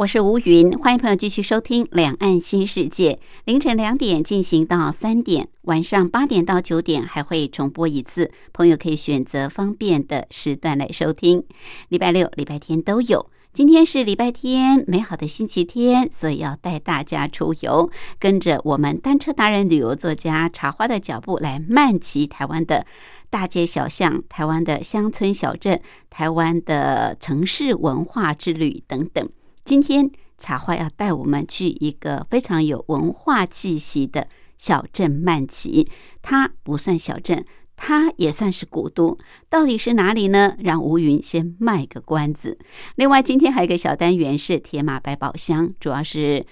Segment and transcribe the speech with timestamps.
[0.00, 3.12] 我是吴云，欢迎朋友继续收听《两岸新世界》。
[3.44, 11.44] 凌晨两点进行到三点，晚上八点到九点还会重播一次，朋友可以选择方便的时段来收听。
[11.90, 13.30] 礼拜六、礼拜天都有。
[13.52, 22.86] 今天是礼拜天，美好的星期天，所以要带大家出游，跟着我们单车达人、旅游作家茶花的脚步来漫骑台湾的
[23.28, 29.28] 大街小巷、台湾的乡村小镇、台湾的城市文化之旅等等。
[29.70, 34.26] 今天茶花要带我们去一个非常有文化气息的
[34.58, 35.88] 小镇曼奇，
[36.22, 37.44] 它不算小镇，
[37.76, 39.16] 它也算是古都。
[39.48, 40.56] 到底是哪里呢？
[40.58, 42.58] 让吴云先卖个关子。
[42.96, 46.44] 另外，今天还有一个小单元是铁马百宝箱，主要是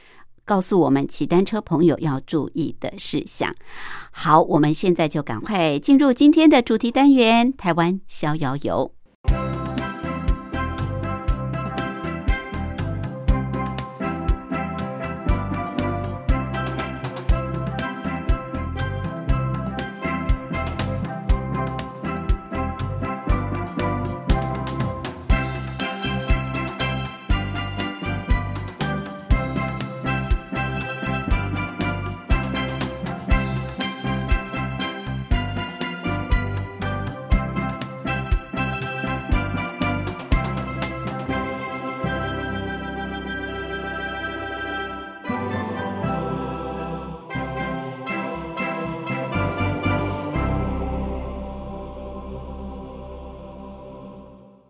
[0.45, 3.53] 告诉我们骑单车朋友要注意的事项。
[4.13, 8.93] 好，我们现在就赶快进入今天的主题单元——台湾逍遥游。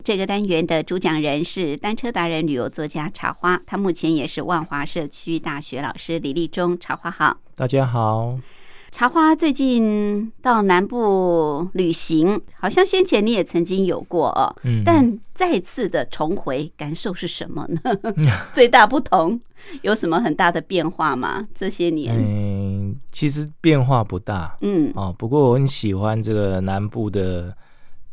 [0.08, 6.80] 这个单元的主讲人是单车达人、旅游作家茶花，他目前也是万华社区大学老师李立忠。
[6.80, 8.38] 茶花好，大家好。
[8.90, 17.80] 茶花最近到南部旅行，好像先前你也曾经有过哦，嗯，但再次的重回，感受是什么呢？
[18.54, 19.38] 最大不同
[19.82, 21.46] 有什么很大的变化吗？
[21.54, 27.54] 这些年，嗯，其实变化不大，嗯，哦，不过我很喜欢这个南部的。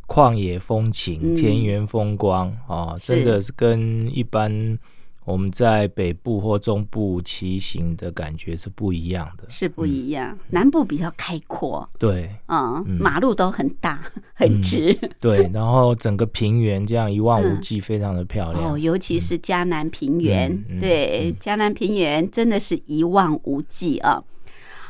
[0.07, 4.77] 旷野风情、田园风光啊，真的是跟一般
[5.25, 10.37] 我们在北部或中部骑行的感觉是不一样的，是不一样。
[10.51, 13.99] 南部比较开阔，对，嗯，马路都很大
[14.35, 18.73] 很直，对，然后整个平原这样一望无际，非常的漂亮。
[18.73, 24.23] 哦，尤其是嘉南平原，对，嘉南平原真的是一望无际啊。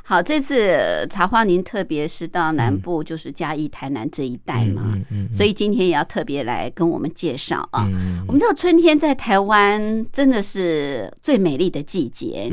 [0.08, 4.96] 好，这次茶花您特别是到南部，就是嘉义、台南这一带嘛，
[5.34, 7.90] 所以今天也要特别来跟我们介绍啊。
[8.28, 12.52] 我们知道春天在台湾真的是最美丽的季节。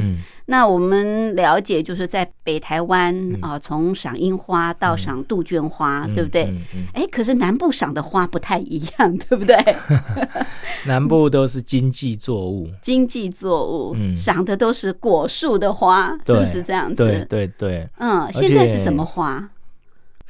[0.53, 6.53] 那我们了解，就是在北台湾啊，从赏樱花到赏杜鹃花，对不对？
[6.93, 9.57] 哎，可是南部赏的花不太一样，对不对？
[10.85, 16.97] 南部都是经济作物，经济作物，赏的都是果树的花，是不是这样子？
[16.97, 17.89] 对对对。
[17.97, 19.49] 嗯，现在是什么花？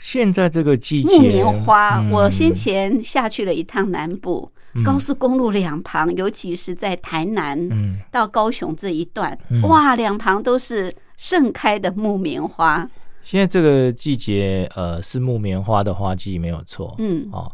[0.02, 2.02] 现在这个季节，木棉花。
[2.10, 4.50] 我先前下去了一趟南部。
[4.84, 7.68] 高速公路两旁，尤其是在台南
[8.10, 12.88] 到高雄这一段，哇，两旁都是盛开的木棉花。
[13.22, 16.94] 现在这个季节，呃，是木棉花的花季，没有错。
[16.98, 17.52] 嗯，哦，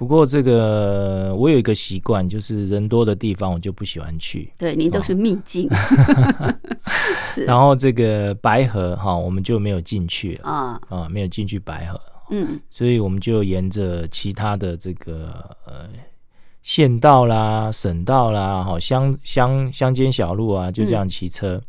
[0.00, 4.50] 不过这个我有一个习惯，就是人多的地方我就不喜欢去。
[4.56, 5.68] 对，您都是秘境。
[7.22, 7.44] 是。
[7.44, 12.00] 然后这个白河哈，我们就没有进去了啊啊，没有进去白河。
[12.30, 12.58] 嗯。
[12.70, 15.86] 所以我们就沿着其他的这个呃。
[16.62, 21.60] 县道啦、省道啦、好乡乡乡间小路啊，就这样骑车。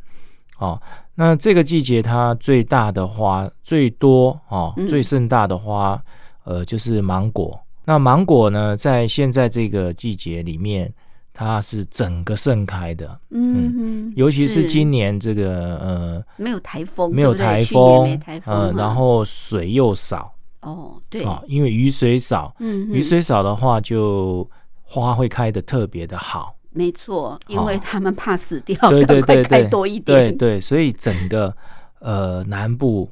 [0.57, 0.81] 哦，
[1.15, 6.01] 那这个季节它最大的花最多哦，最盛大的花，
[6.45, 7.59] 呃，就是芒果。
[7.85, 10.93] 那芒果呢，在现在这个季节里面，
[11.33, 13.19] 它是整个盛开的。
[13.29, 20.33] 嗯，尤其是今年这个呃，没有台风，没有台风，呃，然后水又少。
[20.61, 24.49] 哦，对，因为雨水少，嗯，雨水少的话就。
[24.93, 28.75] 花会开的特别的好，没错，因为他们怕死掉，
[29.07, 30.03] 赶快开多一点。
[30.03, 31.55] 对对，所以整个
[31.99, 33.09] 呃南部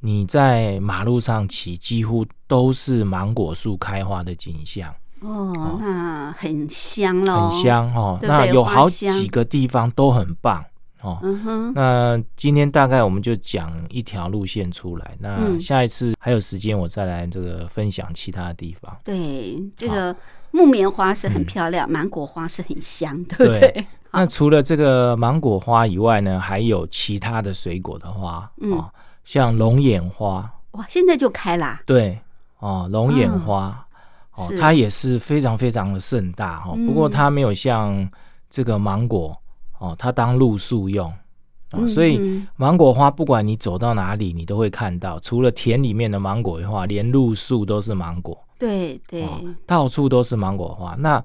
[0.00, 4.92] 你在马路上骑，几乎都是芒果树开花的景象。
[5.20, 8.18] 哦，那很香喽，很香哈。
[8.22, 10.64] 那有好几个地方都很棒
[11.02, 11.18] 哦。
[11.22, 11.72] 嗯哼。
[11.74, 15.14] 那今天大概我们就讲一条路线出来。
[15.18, 18.96] 那下一次还有时间，我再来这个分享其他的地方。
[19.04, 20.16] 对，这个
[20.52, 23.86] 木棉花是很漂亮，芒果花是很香，对不对？
[24.12, 28.90] 那除了这个芒果花以外呢，还有其他的水果的花哦，
[29.24, 30.50] 像龙眼花。
[30.72, 31.82] 哇，现在就开啦。
[31.86, 32.18] 对，
[32.58, 33.86] 哦，龙眼花。
[34.36, 38.08] 哦，它也是非常非常的盛大哈，不过它没有像
[38.48, 39.36] 这个芒果
[39.78, 41.12] 哦，它当露宿用
[41.72, 49.26] 啊，所以芒果花不管你走到哪里，你都会看到，除了田里面的芒果花，连露树都是芒果，对对，
[49.66, 50.94] 到处都是芒果花。
[50.96, 51.22] 那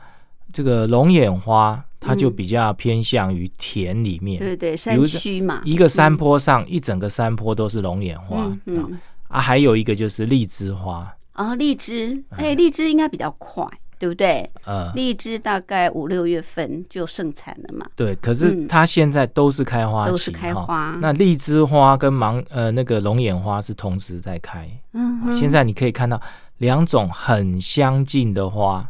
[0.55, 8.97] 这个龙眼花，它就比较偏向于田里面，对对，山区嘛，一个山坡上一整个山坡都是龙眼花，嗯
[9.27, 11.13] 啊，还有一个就是荔枝花。
[11.33, 13.67] 啊，荔枝，哎，荔枝应该比较快，
[13.99, 14.49] 对不对？
[14.65, 17.85] 嗯，荔枝大概五六月份就盛产了嘛。
[17.97, 20.97] 对，可是它现在都是开花，都是开花。
[21.01, 24.65] 那荔枝花跟芒呃那个龙眼花是同时在开。
[24.93, 26.21] 嗯，现在你可以看到
[26.59, 28.89] 两种很相近的花。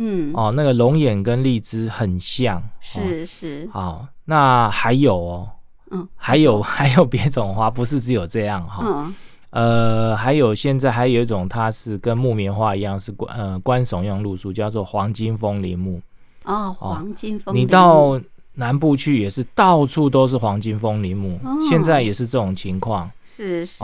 [0.00, 2.62] 嗯，哦，那个龙眼跟荔枝很像。
[2.80, 3.68] 是是。
[3.72, 5.50] 好，那还有哦，
[5.90, 8.82] 嗯，还有 还有别种花，不是只有这样哈。
[8.84, 9.14] 嗯。
[9.50, 16.00] 呃，还有现在还有一种，它是跟木棉花一样，是观呃观赏用露宿，叫做黄金风铃木。
[16.44, 17.54] 哦，黄金风。
[17.54, 18.20] 你到
[18.54, 23.10] 南部去也是到处都是黄金风铃木，现在也是这种情况。
[23.24, 23.82] 是是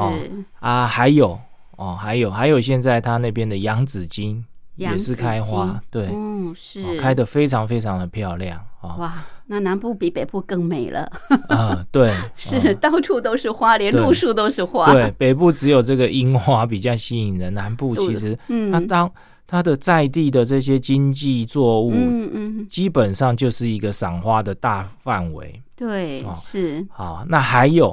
[0.61, 1.39] 啊，还有
[1.77, 4.45] 哦，还有还有，现在它那边的洋紫荆
[4.77, 8.97] 也是开花，对，嗯，是开的非常非常的漂亮啊。
[8.97, 9.25] 哇。
[9.47, 11.07] 那南部比北部更美了
[11.51, 11.85] 啊！
[11.93, 14.87] 对， 是到处都是花，连路树都是花。
[14.91, 19.13] 对，北部只有这个樱花比较吸引人，南部其实嗯它当
[19.47, 25.63] 它的在地的这些经济作物，嗯嗯，基本上就是一个赏花的大范围。
[25.77, 26.83] 对，是。
[26.91, 27.91] 好，那还有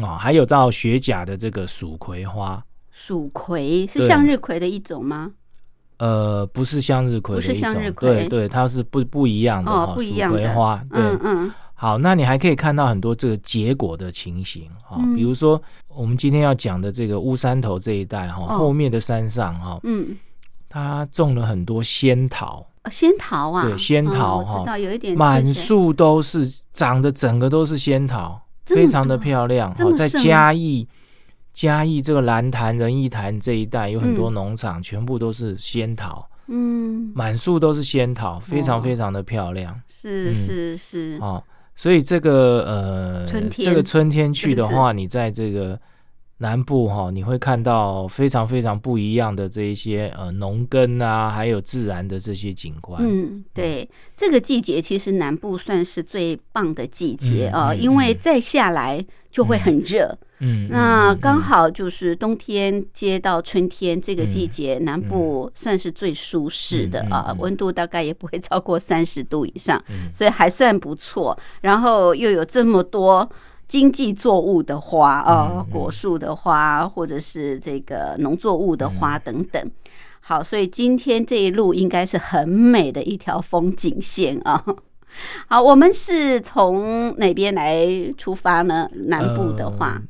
[0.00, 2.64] 哦，还有到雪甲的这个蜀葵花。
[2.90, 5.32] 蜀葵是向日葵的一种吗？
[6.02, 20.16] 呃，不是向日葵的一种，对对，它是不不一样的哈，蜀葵花，对，嗯，好，那你还可以看到很多这个结果的情形哈，比如说我们今天要讲的这个乌山头这一带哈，后面的山上哈，嗯，
[20.68, 30.88] 它种了很多仙桃，仙桃啊，对，仙桃哈，知道有一点，满树都是长的，整个都是仙桃，非常的漂亮，在嘉义。
[31.52, 39.78] 嘉义这个蓝潭仁义潭这一带有很多农场，全部都是仙桃，嗯，满树都是仙桃，非常非常的漂亮。
[39.88, 41.42] 是是是，哦，
[41.74, 43.64] 所以这个呃，春天。
[43.64, 45.78] 这个春天去的话，你在这个。
[46.42, 53.00] 南部哈，你会看到非常非常不一样的这一些呃农耕啊，还有自然的这些景观。
[53.00, 60.18] 嗯，对，这个季节其实南部算是最棒的季节啊，因为再下来就会很热。
[60.40, 69.80] 嗯，那刚好就是冬天接到春天这个季节，南部算是最舒适的啊，温度大概也不会超过三十度以上，
[70.12, 71.38] 所以还算不错。
[71.60, 73.30] 然后又有这么多。
[73.72, 79.70] 经济作物的花啊，果树的花，或者是这个农作物的花等等。
[80.20, 84.62] 好，所以今天这一路应该是很美的一条风景线啊。
[85.48, 87.88] 好，我们是从哪边来
[88.18, 88.90] 出发呢？
[89.06, 90.02] 南部的话，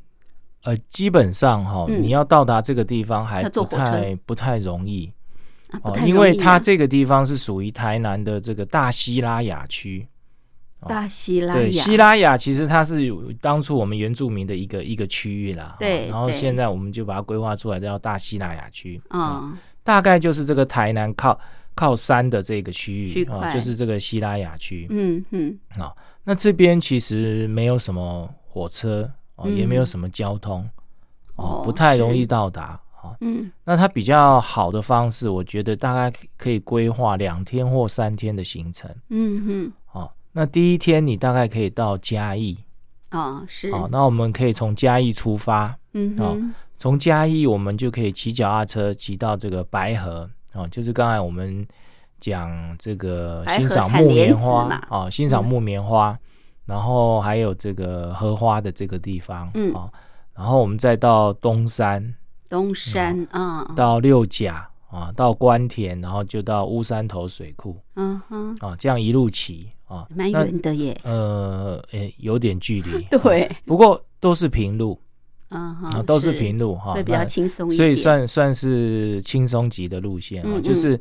[0.65, 5.09] 呃，基本上哈，你要到达这个地方还不太不太容易
[5.83, 10.09] 哦，因为它这个地方是属于台南的这个大西拉雅区。
[10.89, 13.11] 大西拉雅，对，西拉雅其实它是
[13.41, 15.77] 当初我们原住民的一个一个区域啦。
[15.79, 19.01] 对，然后现在我们就把它规划出来叫大西拉雅区。
[19.11, 21.39] 嗯，大概就是这个台南靠
[21.75, 24.87] 靠山的这个区域啊，就是这个西拉雅区。
[24.91, 25.59] 嗯嗯。
[25.79, 25.93] 啊，
[26.25, 30.69] 那这边其实没有什么火车哦，也没有什么交通
[31.37, 32.81] 哦，不太容易到达。
[33.03, 38.89] 啊，嗯，那它比较好的方式，我觉得大概可以规划两天或三天的行程。
[39.09, 39.73] 嗯哼。
[40.35, 42.57] 那第一天你大概可以到嘉义，
[43.11, 46.35] 哦，是，好，那我们可以从嘉义出发，嗯，好，
[46.79, 51.67] 从嘉义我们就可以骑脚踏车骑到这个白河，哦，就是刚才我们
[52.19, 56.19] 讲这个欣赏木棉花，哦，欣赏木棉花，
[56.65, 59.93] 然后还有这个荷花的这个地方，嗯，哦，
[60.35, 62.15] 然后我们再到东山，
[62.49, 69.69] 东山啊，到六甲啊，到关田，然后就到乌山头水库，嗯哼，啊，这样一路骑。
[69.93, 70.97] 啊，蛮远的耶。
[71.05, 73.03] 呃，诶，有点距离。
[73.23, 74.99] 对，不过都是平路。
[75.55, 80.99] 嗯，都是平路哈，所以比较轻松一点，所以算算是轻松级的路线啊，就是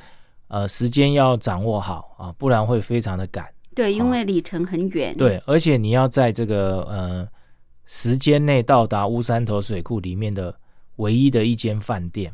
[0.50, 3.46] 呃时间要掌握好啊，不然会非常的赶。
[3.74, 5.16] 对，因为里程很远。
[5.16, 7.26] 对，而且你要在这个呃
[7.86, 10.54] 时间内到达乌山头水库里面的
[10.98, 12.34] 唯一的一间饭店。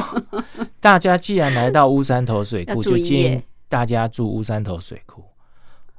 [0.80, 5.24] 大家既然来到乌山头水库，就建议大家住乌山头水库。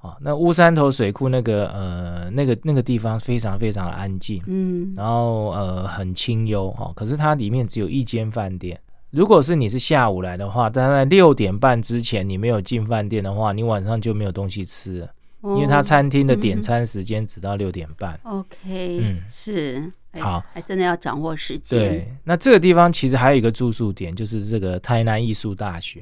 [0.01, 8.79] 啊，那乌山头水库那个呃那个那个地方非常非常的安静，嗯，然后呃很清幽哈，可是它里面只有一间饭店。
[9.11, 15.09] 如果是你是下午来的话，但在六点半之前你没有进饭店的话，你晚上就没有东西吃了，
[15.41, 18.17] 因为它餐厅的点餐时间只到六点半。
[18.23, 21.77] OK，嗯，是好，还真的要掌握时间。
[21.77, 26.01] 对，那这个地方其实还有一个住宿点，就是这个台南艺术大学。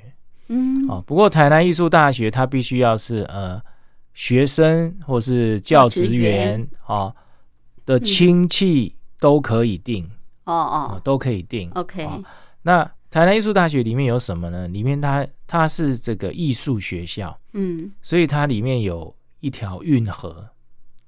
[0.50, 3.60] 嗯，哦，不过台南艺术大学它必须要是呃。
[4.18, 7.14] 学生或是教职员啊
[7.86, 10.10] 的亲戚都可以定
[10.46, 11.70] 哦哦，都可以定。
[11.76, 12.10] OK，
[12.64, 14.68] 那台南艺术大学里面有什么呢？
[14.70, 20.50] 里面它它是这个艺术学校，嗯，所以它里面有一条运河。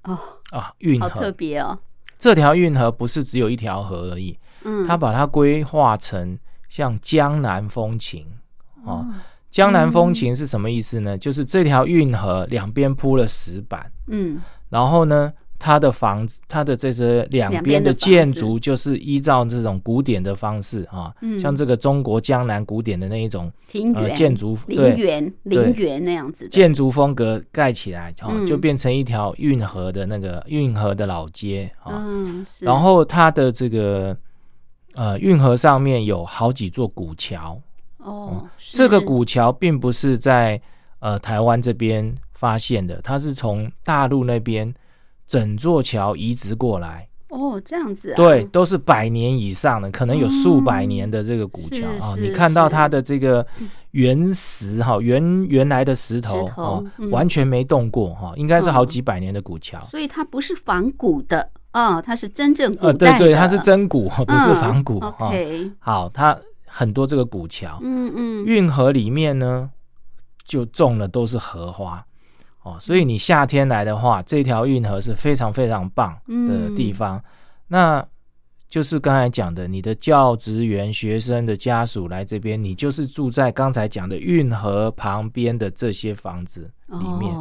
[0.04, 0.16] 哦。
[0.52, 1.08] 啊，运河。
[1.08, 1.76] 特别哦。
[2.16, 6.38] 这条运河不是只有一条河而已，嗯，它把它规划成
[6.68, 8.24] 像江南风情
[8.84, 9.04] 哦。
[9.50, 11.18] 江南风情是什么意思呢？
[11.18, 32.06] 就是这条运河两边铺了石板，嗯，然后呢，它的房子，它的这些两边的建筑，就是依照这种古典的方式啊，像这个中国江南古典的那一种庭园建筑，陵园陵园那样子建筑风格盖起来，啊，就变成一条运河的那个运河的老街啊，
[32.60, 34.16] 然后它的这个
[34.94, 37.60] 呃运河上面有好几座古桥。
[38.02, 40.60] 哦，这个古桥并不是在
[41.00, 44.74] 呃台湾这边发现的，它是从大陆那边
[45.26, 47.06] 整座桥移植过来。
[47.28, 48.12] 哦，这样子。
[48.12, 52.16] 啊对，都是百年以上的，可能有数百年的这个古桥啊。
[52.18, 53.46] 你看到它的这个
[53.92, 59.80] 原石哈，原原来的石头哦，完全没动过哈，应该是好几百年的古桥。
[59.84, 63.18] 所以它不是仿古的啊，它是真正古代的。
[63.18, 64.98] 对对，它是真古，不是仿古。
[64.98, 66.36] OK，好，它。
[66.72, 69.68] 很多这个古桥，嗯嗯，运河里面呢
[70.44, 72.04] 就种的都是荷花
[72.62, 77.20] 哦，所以你夏天来的话，这条运河是非常非常棒的地方。
[77.66, 78.06] 那
[78.68, 87.34] 就是刚才讲的，你的教职员、学生的家属来这边，你就是住在刚才讲的运河旁边的这些房子里面，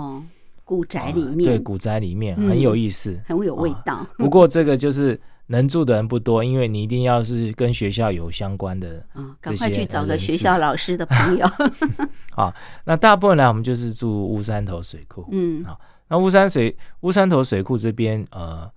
[0.64, 4.04] 古宅里面，对，古宅里面很有意思，很有味道。
[4.18, 5.20] 不过这个就是。
[5.52, 11.48] 能住的人不多，因为你一定要是跟学校有相关的啊，赶快去找个学校老师的朋友。
[12.32, 12.54] 好，
[12.86, 15.28] 那大部分呢，我们就是住乌山头水库。
[15.32, 18.70] 嗯，好，那乌山水乌山头水库这边，呃，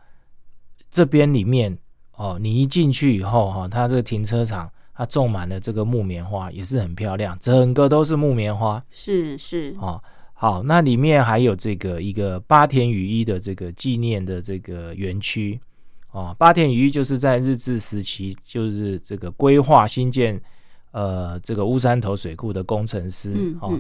[0.91, 1.77] 这边里面
[2.17, 8.83] 哦，你一进去以后哈，它这个停车场它种满了这个木棉花，也是很漂亮，整个都是木棉花。
[8.91, 10.03] 是是哦，
[10.33, 15.61] 好，那里面还有这个一个八田雨衣的这个纪念的这个园区。
[16.13, 20.39] 哦，八田鱼就是在日治时期，就是这个规划新建，
[20.91, 23.33] 呃，这个乌山头水库的工程师。
[23.63, 23.73] 哦，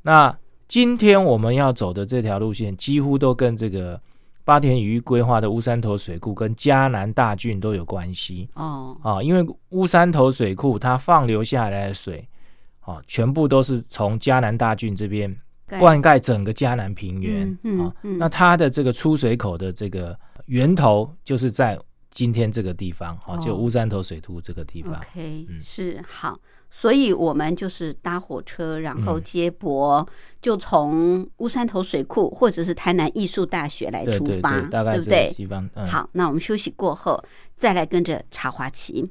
[0.00, 0.34] 那
[0.66, 4.00] 今天我们要走的这条路线，几乎都跟这个
[4.44, 8.48] 八田鱼规划的乌山头水库跟嘉南大郡都有关系。
[8.54, 12.26] 哦，啊，因为乌山头水库它放流下来的水，
[12.86, 15.36] 哦，全部都是从嘉南大郡这边
[15.78, 17.46] 灌溉整个嘉南平原。
[17.78, 20.18] 啊，那它的这个出水口的这个。
[20.46, 21.78] 源头就是在
[22.10, 24.94] 今天这个地方，哈，就乌山头水库这个地方。
[24.94, 26.38] OK，是好，
[26.70, 30.06] 所以我们就是搭火车，然后接驳，
[30.40, 35.32] 就从乌山头水库或者是台南艺术大学来出发，对不对？
[35.86, 37.20] 好，那我们休息过后
[37.56, 39.10] 再来跟着插花旗。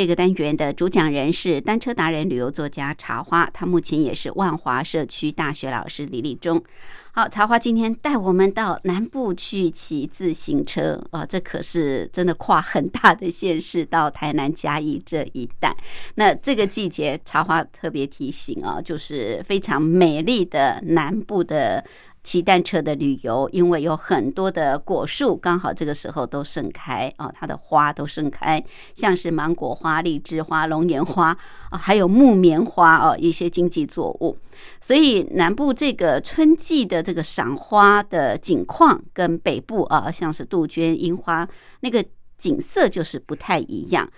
[0.00, 6.64] 这个单元的主讲人是单车达人、旅游作家茶花，他目前也是万华社区大学老师李立忠。
[7.12, 15.76] 好，茶花今天带我们到南部去骑自行车啊，这可是真的跨很大的县市，到台南嘉义这一带。
[16.14, 21.84] 那这个季节，茶花特别提醒啊，就是非常美丽的南部的。
[22.22, 28.62] 骑单车的旅游，因为有很多的果树，刚好这个时候都盛开啊，它的花都盛开，
[28.94, 31.36] 像是芒果花、荔枝花、龙眼花
[31.70, 34.36] 啊，还有木棉花哦，一些经济作物。
[34.80, 41.48] 所以南部这个春季的这个赏花的景况，跟北部啊，像是杜鹃、樱花
[41.80, 42.04] 那个
[42.36, 44.10] 景色就是不太一样。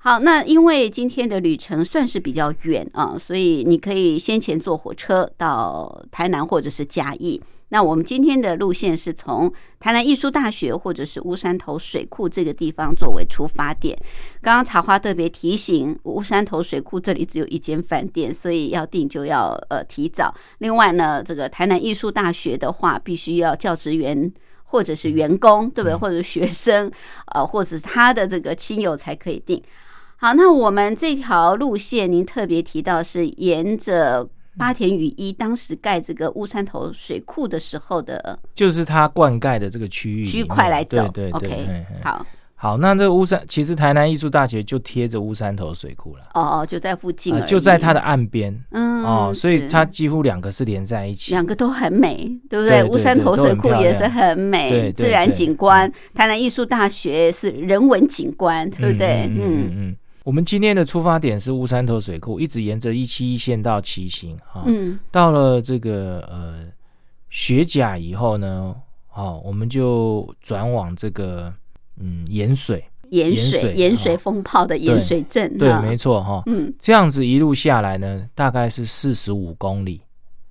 [0.00, 7.42] 好，那因为今天的旅程算是比较远啊，所以你可以先前坐火车到台南或者是嘉义。
[7.70, 13.98] 那我们今天的路线是从台南艺术大学或者是乌山头水库这个地方作为出发点。
[14.40, 20.32] 刚刚茶花特别提醒，乌山头水库这里只有一间饭店，所以要订就要呃提早。
[20.58, 24.32] 另外呢，这个台南艺术大学的话，必须要教职员。
[24.70, 25.96] 或者是员工，对不对？
[25.96, 26.92] 或者学生，
[27.32, 29.62] 呃，或者是他的这个亲友才可以订。
[30.20, 34.28] 好，那我们这条路线，您特别提到是沿着
[34.58, 41.06] 八田雨衣当时盖这个乌山头水库的时候的，就是它灌溉的这个区域区块来走。
[41.08, 42.26] 对对对，好。
[42.60, 46.24] 好，那这乌山其实台南艺术大学就贴着乌山头水库了。
[46.34, 48.52] 哦哦，就在附近，就在它的岸边。
[48.72, 51.30] 嗯，哦，所以它几乎两个是连在一起。
[51.30, 52.82] 两个都很美，对不对？
[52.82, 55.88] 乌山头水库也是很美，自然景观。
[56.16, 59.30] 台南艺术大学是人文景观，对不对？
[59.32, 59.96] 嗯嗯。
[60.24, 64.36] 我们今天的出发点是乌山头水库，一直沿着一七一线道骑行。
[64.46, 66.66] 哈，嗯，到了这个呃
[67.30, 68.74] 雪甲以后呢，
[69.14, 71.52] 哦，我们就转往这个。
[72.00, 76.40] 嗯，盐水，盐水，盐水风炮的盐水镇，对，没错哈。
[76.46, 80.00] 嗯，这样子一路下来呢，大概是四十五公里，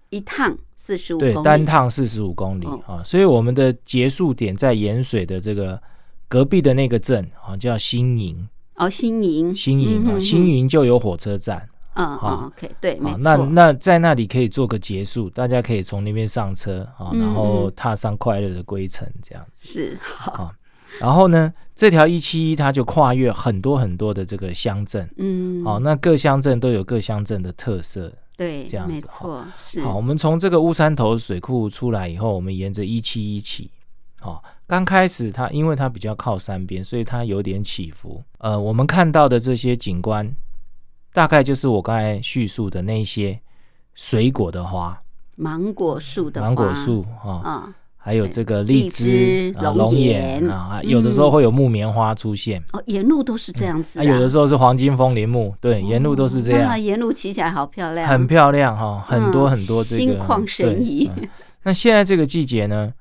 [0.10, 3.02] 一趟四十五，对，单趟四十五公里啊。
[3.06, 5.82] 所以我们的结束点在盐水的这个
[6.28, 8.46] 隔壁的那个镇啊，叫新营。
[8.78, 11.68] 哦，新营，新营啊，新营就有火车站。
[11.96, 13.18] 嗯，OK，对，没错。
[13.18, 19.68] 那那在那里可以做个结束，大家可以从那边上车啊，然后踏上快乐的归程，这样子。
[19.68, 20.52] 是好。
[21.00, 29.82] 然后呢，这条一七一它就跨越很多很多的这个乡镇，嗯，好，那各乡镇都有各乡镇的特色，对，这样子，没错，是。
[29.82, 33.70] 好，我们从这个乌山头水库出来以后，我们沿着一七一起，
[34.20, 38.24] 好，刚开始它因为它比较靠山边，所以它有点起伏。
[38.40, 40.36] 呃，我们看到的这些景观，
[41.14, 43.40] 大概就是我刚才叙述的那些
[43.94, 45.02] 水果的花，
[45.36, 47.74] 芒果树的芒果树，哈。
[48.00, 52.64] 还有这个荔枝、龙眼啊，有的时候会有木棉花出现。
[52.72, 54.02] 哦，沿路都是这样子。
[54.02, 56.80] 有的时候是黄金枫林木，对，沿路都是这样。
[56.80, 60.02] 沿路骑起来好漂亮，很漂亮哈，很多很多这个。
[60.02, 61.12] 心旷神怡。
[61.64, 62.94] 那现在这个季节呢，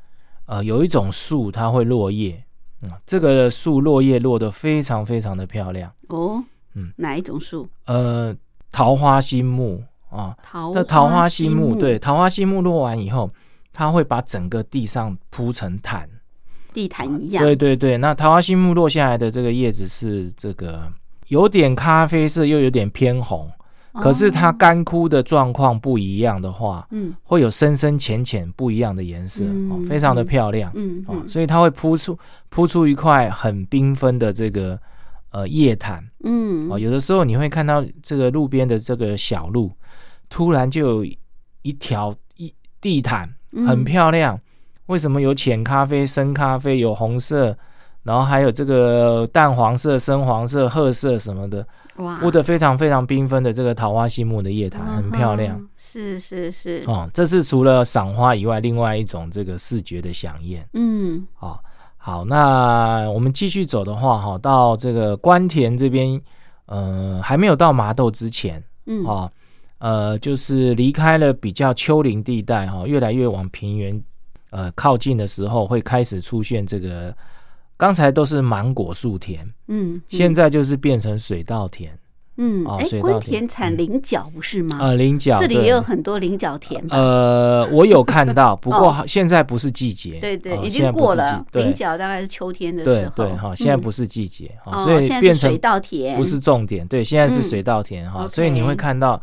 [0.47, 2.43] 呃，有一种树它会落叶，
[2.83, 5.93] 嗯，这个树落叶落得非常非常的漂亮。
[6.09, 6.43] 哦，
[6.75, 7.69] 嗯，哪一种树？
[7.85, 8.35] 呃，
[8.73, 13.31] 桃花心木啊，桃桃花心木，对，桃花心木落完以后。
[13.79, 16.09] 它会把整个地上铺成毯，
[16.73, 17.45] 地毯一样。
[17.45, 20.91] 对对对，那桃花心木落下来的这个叶子是这个
[21.29, 23.51] 有点咖啡色，又有点偏红。
[24.01, 29.45] 可是它干枯的状况不一样的话，嗯，会有深深浅浅不一样的颜色，
[29.89, 30.71] 非常的漂亮。
[30.75, 34.79] 嗯嗯，所以它会铺出铺出一块很缤纷的这个
[35.31, 36.05] 呃叶毯。
[36.25, 39.73] 嗯，哦，有的时候你会看到这个路边的这个小路，
[40.29, 41.05] 突然就有
[41.63, 43.33] 一条一地毯。
[43.67, 44.39] 很漂亮，
[44.87, 47.57] 为什么有浅咖啡、深咖啡，有红色，
[48.07, 51.67] 然后还有这个淡黄色、深黄色、褐色什么的，
[51.97, 55.61] 哇，铺的非常非常缤纷的这个桃花心木的叶毯，很漂亮。
[55.77, 60.65] 是是是，哦，这是除了赏花以外，另外一种这个视觉的飨宴。
[60.75, 61.61] 嗯，好，
[61.97, 66.21] 好，那我们继续走的话，哈，到这个关田这边，
[66.67, 69.29] 呃，还没有到麻豆之前，嗯，哦。
[69.79, 74.01] 呃，就是离开了比较丘陵地带哈，越来越往平原
[74.51, 77.13] 呃靠近的时候，会开始出现这个。
[77.77, 81.99] 刚才都是芒果树田，嗯，现在就是变成水稻田，
[82.39, 84.79] 嗯，哎，关田产菱角不是吗？
[84.81, 86.83] 呃，菱角这里也有很多菱角田。
[86.91, 90.19] 呃，我有看到， 不过现在不是季节。
[90.21, 91.45] 对对，已经过了。
[91.53, 93.13] 菱角大概是秋天的时候。
[93.15, 96.87] 对对哈，现在不是季节哈，所以变成水稻田不是重点。
[96.89, 99.21] 对，现在是水稻田哈，所以你会看到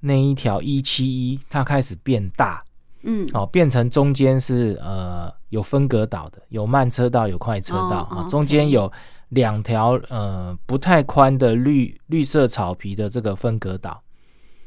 [0.00, 2.62] 那一条一七一，它开始变大。
[3.06, 8.92] 嗯，哦，变成中间是呃有分隔岛的，有慢车道，有快车道啊，中间有。
[9.30, 14.00] 两条呃不太宽的绿绿色草皮的这个分隔岛，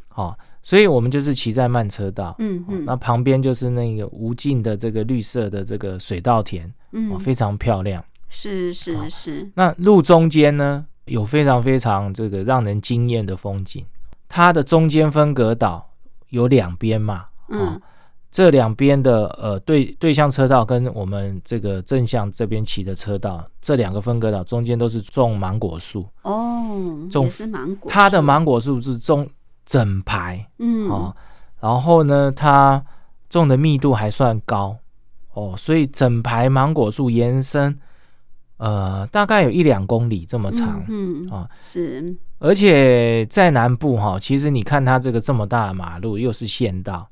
[0.10, 9.50] 好，所以我们就是骑在慢车道，嗯嗯，那旁边就是那个无尽的这个绿色的这个水稻田，嗯，非常漂亮，是是是。
[9.56, 13.86] 那路中间呢，有非常非常这个让人惊艳的风景，
[14.28, 15.90] 它的中间分隔岛
[16.32, 17.82] 有两边嘛，嗯。
[18.32, 26.08] 这两边的呃对对向车道跟我们这个正向这边骑的车道，这两个分隔岛中间都是种芒果树。
[26.22, 29.28] 哦，种是芒果，它的芒果树是种
[29.66, 30.88] 整排，嗯。
[30.90, 31.16] 哦，
[31.60, 32.84] 然后呢，它
[33.30, 34.78] 种的密度还算高。
[35.34, 37.76] 哦，所以整排芒果树延伸
[38.58, 47.10] 呃大概有一两公里这么长，嗯啊是，而且在南部哈，其实你看它这个这么大的马路又是县道。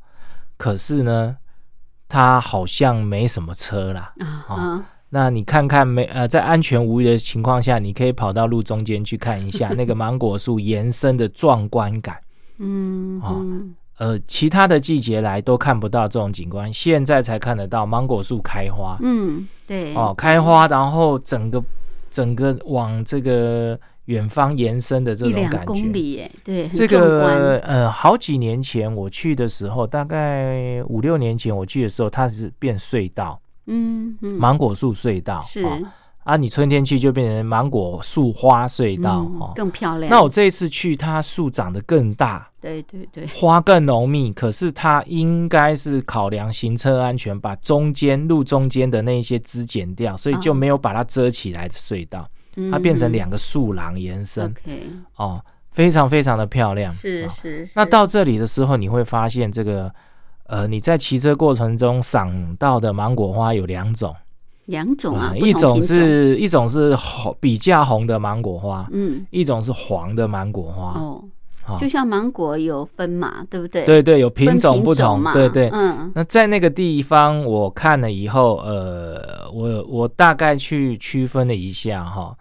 [0.58, 1.38] 可是呢，
[2.10, 4.12] 它好像没什么车啦。
[4.48, 4.86] 啊。
[5.10, 12.20] 那你看看没呃，在安全无虞的情况下，你可以跑到路中间去看一下 那个芒果树延伸的壮观感。
[12.58, 13.38] 嗯啊
[14.00, 18.98] 呃，其他的季节来都看不到这种景观，现在才看得到芒果树开花。
[19.02, 21.64] 嗯，对哦，开花，然后整个
[22.12, 23.80] 整个往这个。
[24.08, 35.66] 远方延伸的这种感觉，公里对，这个呃，好几年前我去的时候，大概五六年前我去的时候，它是变隧道，嗯嗯，芒果树隧道是。
[36.24, 40.12] 啊，你春天去就变成芒果树花隧道哦，更漂亮。
[40.12, 52.28] 那我这一次去，它树长得更大，对对对，花更浓密，可是它应该是考量行车安全，把中间路中间的那些枝剪掉，所以就没有把它遮起来的隧道。
[52.72, 54.54] 它变成两个树廊延伸，
[55.16, 55.40] 哦，
[55.72, 56.92] 非常非常的漂亮。
[56.92, 57.70] 是是。
[57.76, 59.94] 那到这里的时候，你会发现这个，
[60.48, 64.16] 呃，你在骑车过程中赏到的芒果花有两种，
[64.66, 71.00] 两种啊，一种是一种是红比较红的芒果花，嗯，一种是黄的芒果花。
[71.00, 71.24] 哦。
[71.78, 73.84] 就像芒果有分嘛，对不对？
[73.86, 75.70] 对对，有品种不同，对对。
[75.74, 82.34] 嗯，那在那个地方我看了以后，呃，我我大概去区分了一下哈。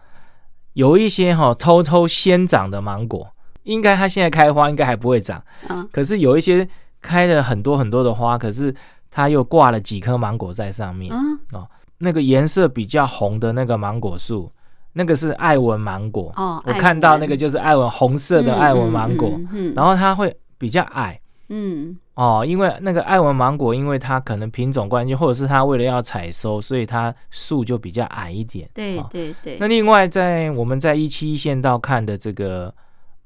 [0.77, 3.27] 有一些哈偷偷先长的芒果，
[3.63, 5.43] 应该它现在开花应该还不会长。
[5.71, 6.69] 嗯，可是有一些
[7.01, 8.75] 开了很多很多的花，可是
[9.11, 11.11] 它又挂了几颗芒果在上面。
[11.11, 14.53] 嗯，哦，那个颜色比较红的那个芒果树，
[14.93, 16.31] 那个是艾文芒果。
[16.37, 19.31] 哦，我看到那个就是艾文红色的艾文芒果。
[19.53, 21.19] 嗯，然后它会比较矮。
[21.49, 21.97] 嗯。
[22.15, 28.67] 哦，因为那个爱文芒果，因为它可能品种关系，或者是它为了要采收，所以它树就比较矮一点。
[28.73, 29.59] 对对对。
[29.61, 32.73] 那另外，在我们在一七一线道看的这个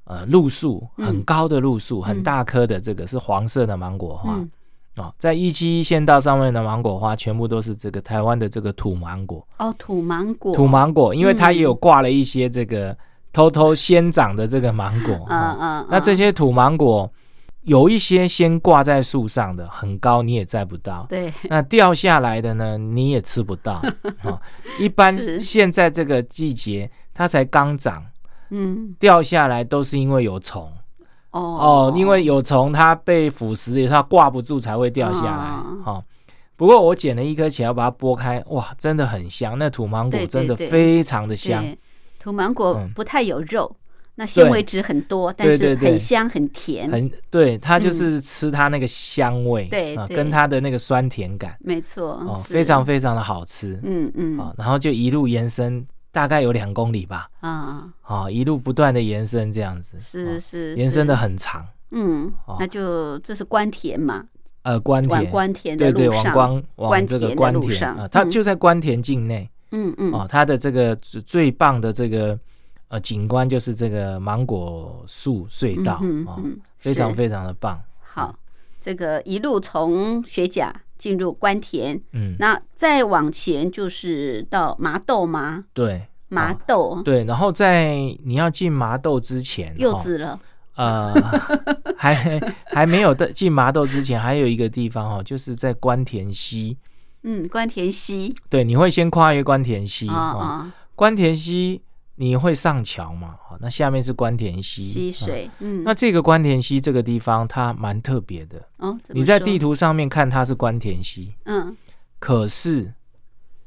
[0.02, 4.40] 呃路树，很高的路树，很大棵的这个是黄色的芒果花。
[4.96, 9.46] 哦，在一七一线道上面的芒果花，全部都是这个台湾的这个土芒果。
[9.60, 10.52] 哦，土芒果。
[10.52, 12.96] 土芒果，因为它也有挂了一些这个
[13.32, 15.14] 偷偷先长的这个芒果。
[15.28, 15.86] 嗯嗯。
[15.88, 17.08] 那这些土芒果。
[17.62, 21.06] 有一些先挂在树上的很高，你也摘不到。
[21.08, 23.82] 对，那掉下来的呢，你也吃不到。
[24.24, 24.40] 哦，
[24.78, 28.04] 一般现在这个季节，它才刚长，
[28.50, 30.72] 嗯，掉下来都是因为有虫。
[31.32, 35.82] 哦哦，因为有虫，它被腐蚀，它挂不住才会掉下来。
[35.84, 36.02] 哈，
[36.56, 39.58] 不过我捡了一颗起来，把它剥开，哇，真的很香。
[39.58, 41.64] 那土芒果真的非常的香。
[42.18, 43.76] 土芒果不太有肉。
[44.20, 64.22] 那纤维质很多，但是很香很甜，很对它就是吃它那个香味，对，跟它的那个酸甜感，没错，哦，非常非常的好吃，嗯嗯，啊，然后就一路延伸，大概有两公里吧，啊，啊，一路不断的延伸这样子，是是，延伸的很长，嗯，那就这是关田嘛，
[64.64, 72.38] 呃，关田，关田的路上，往往这个关田啊，它就在关田境内，嗯嗯，哦，它的这个最棒的这个。
[72.90, 75.94] 呃，景观就是这个芒果树隧道
[76.26, 76.34] 啊，
[76.78, 77.80] 非常非常的棒。
[78.00, 78.34] 好，
[78.80, 85.66] 这个一路从雪甲进入关田，嗯，那再往前就是到麻豆吗？
[85.72, 87.00] 对，麻豆。
[87.04, 90.40] 对，然后在你要进麻豆之前，柚子了。
[90.74, 91.14] 呃，
[91.96, 96.76] 还还没有的进麻豆之前，还有一个地方哈，就是在关田溪。
[97.22, 98.34] 嗯，关田溪。
[98.48, 101.82] 对，你会先跨越关田溪啊，关田溪。
[102.20, 103.34] 你会上桥嘛？
[103.40, 105.50] 好，那下面是关田溪溪水。
[105.60, 108.94] 嗯，那这个关田溪这个地方它蛮特别的哦。
[109.08, 111.74] 你在地图上面看它是关田溪，嗯，
[112.18, 112.92] 可是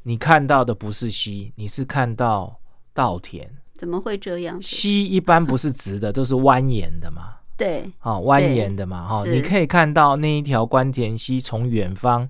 [0.03, 2.59] 你看到的不是溪，你是看到
[2.93, 3.49] 稻田。
[3.73, 4.61] 怎么会这样？
[4.61, 7.37] 溪一般不是直的，都是蜿蜒的嘛。
[7.57, 9.07] 对，好，蜿蜒的嘛。
[9.07, 12.29] 哈，你可以看到那一条关田溪从远方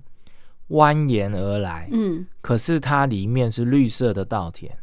[0.70, 1.86] 蜿蜒而来。
[1.92, 4.74] 嗯，可是它里面是绿色的稻田。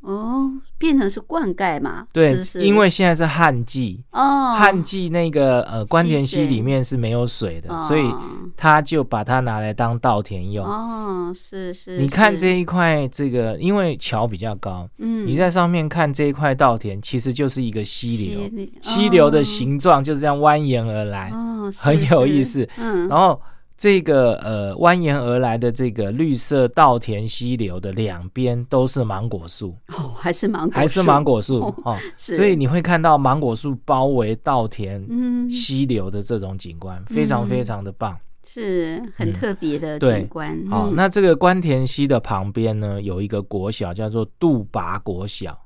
[0.00, 2.06] 哦，变成是灌溉嘛？
[2.12, 8.10] 对，因为现在是旱季哦，旱季那个呃关田溪里面是没有水的，所以
[8.56, 10.66] 他就把它拿来当稻田用。
[10.66, 11.98] 哦，是是。
[11.98, 22.66] 你看这一块这个，因为桥比较高，嗯，你在上面看这一块稻田，其实就是一个溪流，溪流的形状就是这样蜿蜒而来，哦，很有意思。
[22.78, 23.40] 嗯，然后。
[23.80, 29.74] 这个呃蜿蜒而来的这个绿色稻田溪流的两边都是芒果树。
[29.88, 35.02] 哦，还是芒果还是芒果树哦，所以你会看到芒果树包围稻田
[35.50, 38.14] 溪流的这种景观，非常非常的棒，
[38.46, 40.62] 是很特别的景观。
[40.68, 45.58] 好，那这个关田溪的旁边呢，有一个国小叫做杜拔国小。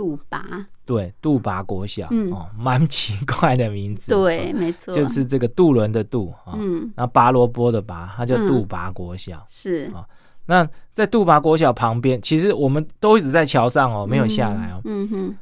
[0.00, 4.10] 杜拔对杜拔国小哦， 蛮奇怪的名字。
[4.10, 9.44] 对，没错，就是这个渡轮的渡啊，嗯，然后拔萝卜的拔，它叫杜拔国小。
[9.46, 10.02] 是啊，
[10.46, 14.80] 那在杜拔国小旁边，其实我们都一直在桥上哦，没有下来哦。
[14.86, 15.36] 嗯哼，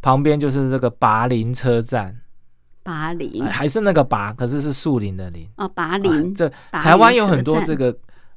[0.00, 2.16] 旁边就是这个拔林车站。
[2.84, 5.66] 拔林还是那个拔，可是是树林的林哦。
[5.66, 7.92] 拔林这台湾有很多这个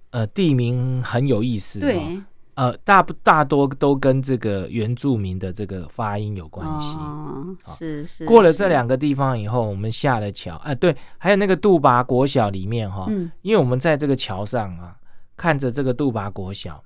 [0.09, 1.79] 呃地名很有意思。
[1.79, 2.19] 对。
[2.59, 6.97] 呃，大不大多都跟这个原住民的这个发音有关系。
[6.97, 8.25] 哦，是是。
[8.25, 10.57] 过了这两个地方以后，我们下了桥。
[10.57, 14.93] 啊，对，还有那个杜拔国小里面哈，嗯，因为我们在这个桥上啊，
[15.37, 16.83] 看着这个杜拔国小，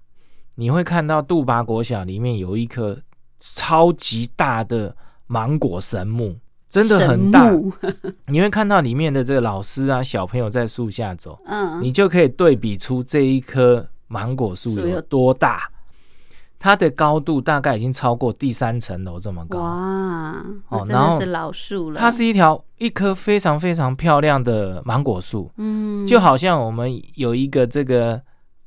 [0.53, 2.95] 你会看到杜拔国小里面有一棵
[3.39, 6.35] 超级大的芒果神木，
[6.69, 7.51] 真的很大。
[8.27, 13.87] 你会看到里面的这个老师啊，小朋友在树下走，嗯，你就可以对比出这一棵。
[14.13, 15.67] 芒果树有多大？
[16.59, 19.59] 它的高度大概已经超过第三层楼这么高。
[19.59, 20.33] 哇！
[20.69, 21.99] 哦，然后是老树了。
[21.99, 25.51] 它是一条一棵非常非常漂亮的芒果树。
[25.57, 28.21] 嗯，就好像我们有一个这个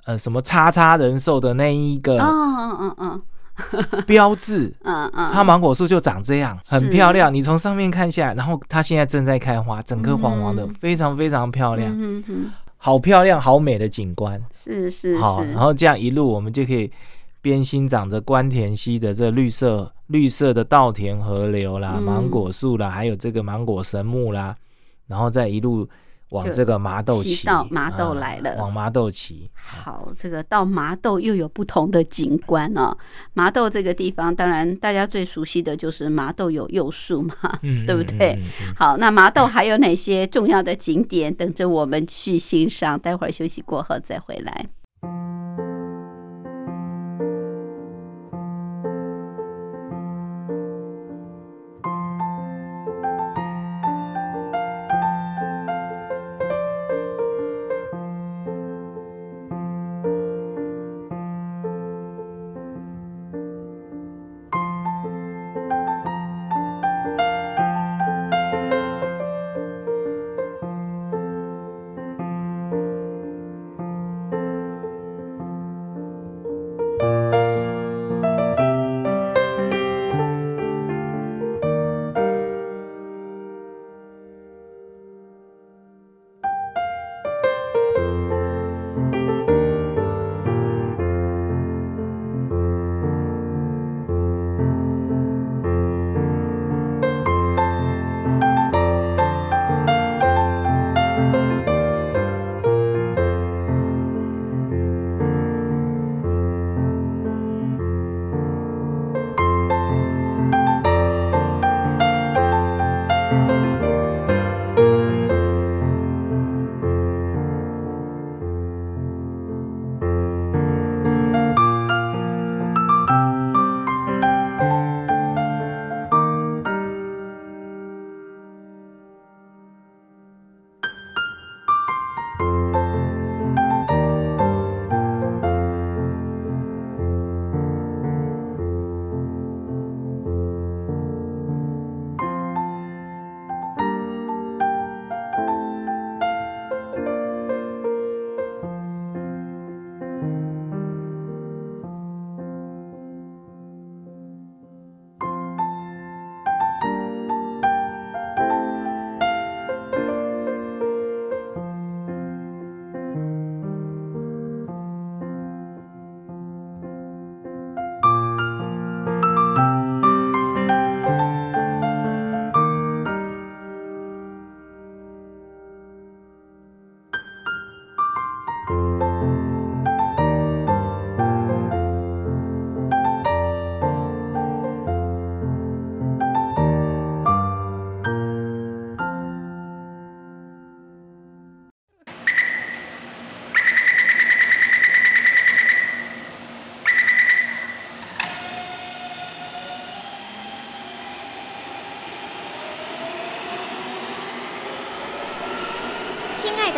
[0.05, 4.75] 呃什么叉叉人寿的那一个，嗯嗯嗯嗯， 标志。
[4.83, 7.33] 嗯嗯，它芒果树就长这样，很漂亮。
[7.33, 11.91] 你从上面看下来，然后它现在正在开花，整棵黄黄的，非常非常漂亮。
[11.97, 12.53] 嗯嗯。
[12.77, 16.91] 好漂亮、好美的景观，是是好，然后这样一路，我们就可以
[17.41, 24.57] 边欣赏着关田溪的这绿色、绿色的稻田、河流啦、芒果树啦，还有这个芒果神木啦，
[25.07, 25.89] 然后再一路。
[26.31, 29.49] 往这个麻豆骑到麻豆来了，往麻豆骑。
[29.55, 32.97] 好，这个到麻豆又有不同的景观哦。
[33.33, 37.35] 麻豆这个地方，当然大家最熟悉的就是麻豆有柚树嘛，
[37.87, 38.37] 对不对？
[38.77, 42.99] 好，那麻豆还有哪些重要的景点等着我们去欣赏？
[42.99, 44.67] 待会儿休息过后再回来。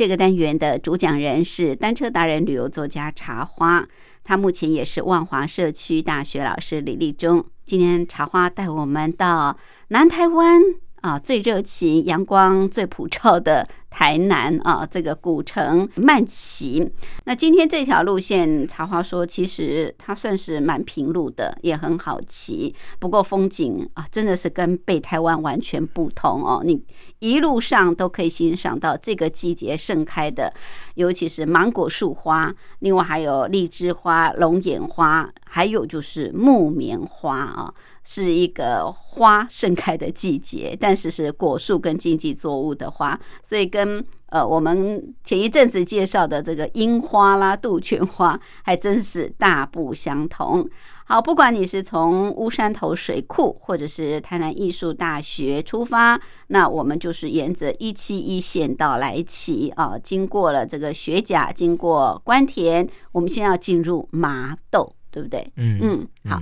[0.00, 3.86] 这个单元的主讲人是单车达人、旅游作家茶花，
[4.24, 7.44] 他目前也是万华社区大学老师李立忠。
[7.66, 9.58] 今天茶花带我们到
[9.88, 10.62] 南台湾。
[11.02, 16.88] 啊，最热情、阳光最普照的台南啊，这个古城慢骑。
[17.24, 22.74] 那今天这条路线，茶花说，其实它算是蛮平路的，也很好骑。
[22.98, 26.62] 不过风景啊，真的是跟北台湾完全不同哦。
[26.64, 26.80] 你
[27.18, 30.54] 一路上都可以欣赏到这个季节盛开的，
[30.94, 37.74] 尤其是芒果树花，另外还有荔枝花、龙眼花，还有就是木棉花啊。
[38.02, 43.79] 是一个花盛开的季节，但是是果树跟经济作物的花，所以跟
[44.26, 50.68] 呃我们前一阵子介绍的这个樱花啦、杜鹃花还真是大不相同。
[51.04, 65.52] 好，不管你是从乌山头水库或者是台南艺术大学出发，那我们就是沿着一七一线道来骑啊，经过了这个雪甲，经过关田，我们先要进入麻豆，对不对？
[65.56, 66.40] 嗯嗯，好。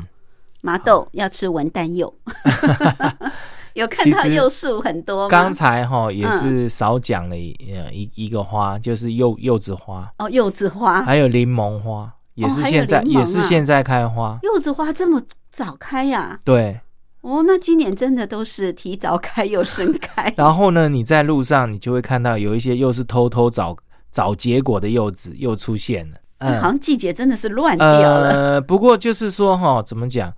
[0.60, 2.12] 麻豆要吃文旦柚，
[3.78, 5.28] 有看到柚树很多。
[5.28, 7.56] 刚才哈也是少讲了一
[7.92, 14.38] 一一个花，就是柚柚子花哦，柚子花，还有柠檬花，也是现在也是现在开花。
[14.42, 15.22] 柚子花这么
[15.52, 16.38] 早开呀？
[16.44, 16.80] 对。
[17.20, 20.32] 哦，那今年真的都是提早开又盛开。
[20.38, 23.76] 然后呢，你在路上你就会看到有一些又是偷偷找
[24.10, 26.16] 找结果的柚子又出现了。
[26.38, 28.30] 嗯，好像季节真的是乱掉了。
[28.30, 30.32] 呃，不过就是说哈，怎么讲？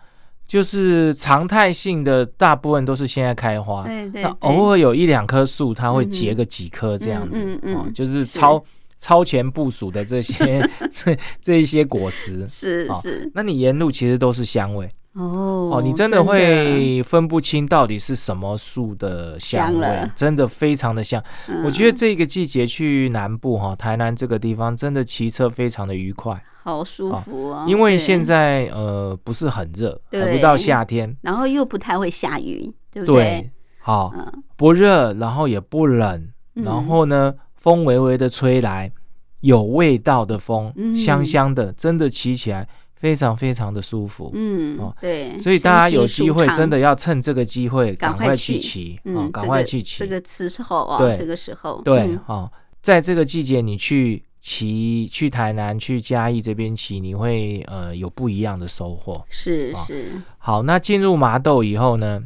[0.50, 3.84] 就是常态性的，大部分都是现在开花。
[3.86, 4.22] 对对。
[4.22, 7.40] 那偶尔有一两棵树，它会结个几颗这样子。
[7.40, 7.94] 嗯嗯。
[7.94, 8.60] 就是超
[8.98, 12.48] 超前部署的这些 这这一些果实。
[12.48, 13.30] 是是。
[13.32, 14.90] 那你沿路其实都是香味。
[15.12, 15.70] 哦。
[15.74, 21.22] 哦，你真的会分不清到底是什么树的香味，真的非常的香。
[21.64, 26.42] 我觉得这个季节去南部哈，台南这个地方真的骑车非常的愉快。
[26.62, 33.50] 好舒服哦，因为现在呃不是很热，还不到夏天，然后又不太会下雨，对不对？
[33.78, 34.12] 好，
[34.56, 38.92] 不热，然后也不冷，然后呢，风微微的吹来，
[39.40, 44.30] 有味道的风，香香的，真的骑起来非常非常的舒服。
[44.34, 50.00] 嗯，哦，对，所以大家有机会真的要趁这个机会赶快去骑，嗯，赶快去骑。
[50.00, 52.52] 这个时候啊，这个时候，对，好，
[52.82, 54.22] 在这个季节你去。
[54.40, 59.24] 骑去台南去嘉义这边骑，你会呃有不一样的收获。
[59.28, 62.22] 是是，好，那进入麻豆以后呢，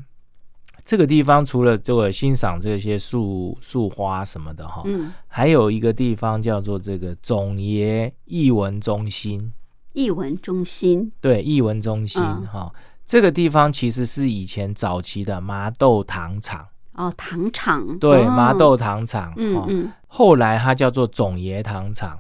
[0.85, 9.53] 这个地方除了这个欣赏这些树树花什么的哈，嗯，还有一个地方叫做这个总爷艺文中心。
[9.93, 12.73] 艺文中心，对，艺文中心哈，
[13.07, 16.67] 这个地方其实是以前早期的麻豆糖厂。
[16.95, 22.19] 哦，糖厂对麻豆糖厂，嗯嗯，后来它叫做总爷糖厂，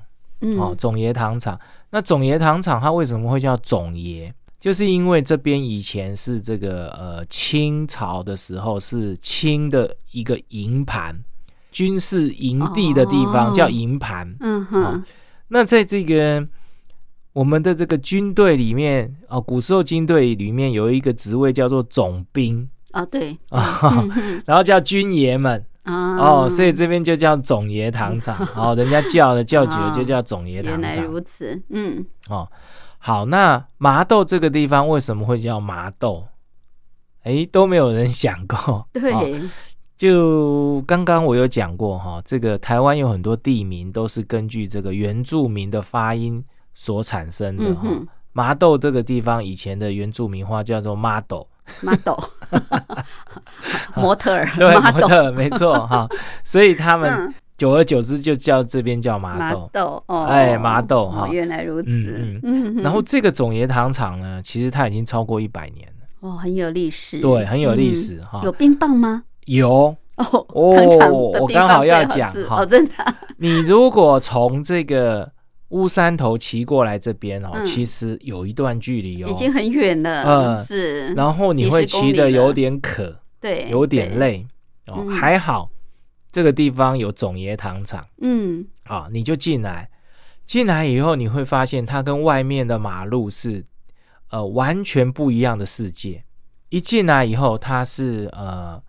[0.58, 1.58] 哦，总爷糖厂。
[1.90, 4.34] 那总爷糖厂它为什么会叫总爷？
[4.58, 11.22] 就是因为这边以前是这个呃清朝的时候是清的一个营盘，
[11.70, 14.34] 军事营地的地方叫营盘。
[14.40, 15.04] 嗯哼，
[15.48, 16.44] 那在这个
[17.32, 22.68] 我们的这个军队里面哦，古时候军队里面有一个职位叫做总兵。
[22.94, 23.36] 啊，对，
[24.46, 30.80] 然后叫军爷们哦，所以这边就叫总爷糖厂 哦，人家叫的叫久了就叫总爷糖厂。
[30.80, 32.48] 原来如此，嗯，哦，
[32.98, 36.28] 好，那麻豆这个地方为什么会叫麻豆？
[37.24, 38.88] 哎，都没有人想过。
[38.92, 39.40] 对，
[39.96, 47.88] 就刚刚我有讲过哈，这个台湾有很多地名都是根据这个原住民的发音所产生的哈。
[48.32, 51.48] 麻豆这个地方以前的原住民话叫做麻豆。
[51.80, 52.18] Model，
[53.94, 56.08] 模特儿， 对，模特，没错哈，
[56.44, 69.22] 所以他们久而久之就叫这边叫麻豆，豆哦，哎，麻豆哈，原来如此，嗯嗯，然后这个总爷糖厂呢，其实它已经超过一百年了，哦，很有历史，对，很有历史哈，有冰棒吗？
[69.46, 69.96] 有。
[70.16, 72.92] 哦哦，我刚好要讲哈，真的，
[73.38, 75.28] 你如果从这个。
[75.68, 80.22] 乌山头骑过来这边哦，其实有一段距离哦，已经很远了。
[80.24, 81.08] 嗯，是。
[81.14, 84.46] 然后你会骑的有点渴，对，有点累
[84.86, 85.06] 哦。
[85.10, 85.70] 还好
[86.30, 89.88] 这个地方有总爷糖厂，嗯，啊，你就进来，
[90.46, 93.64] 进来以后你会发现它跟外面的马路是
[94.30, 96.24] 呃完全不一样的世界。
[96.68, 98.82] 一进来以后，它是呃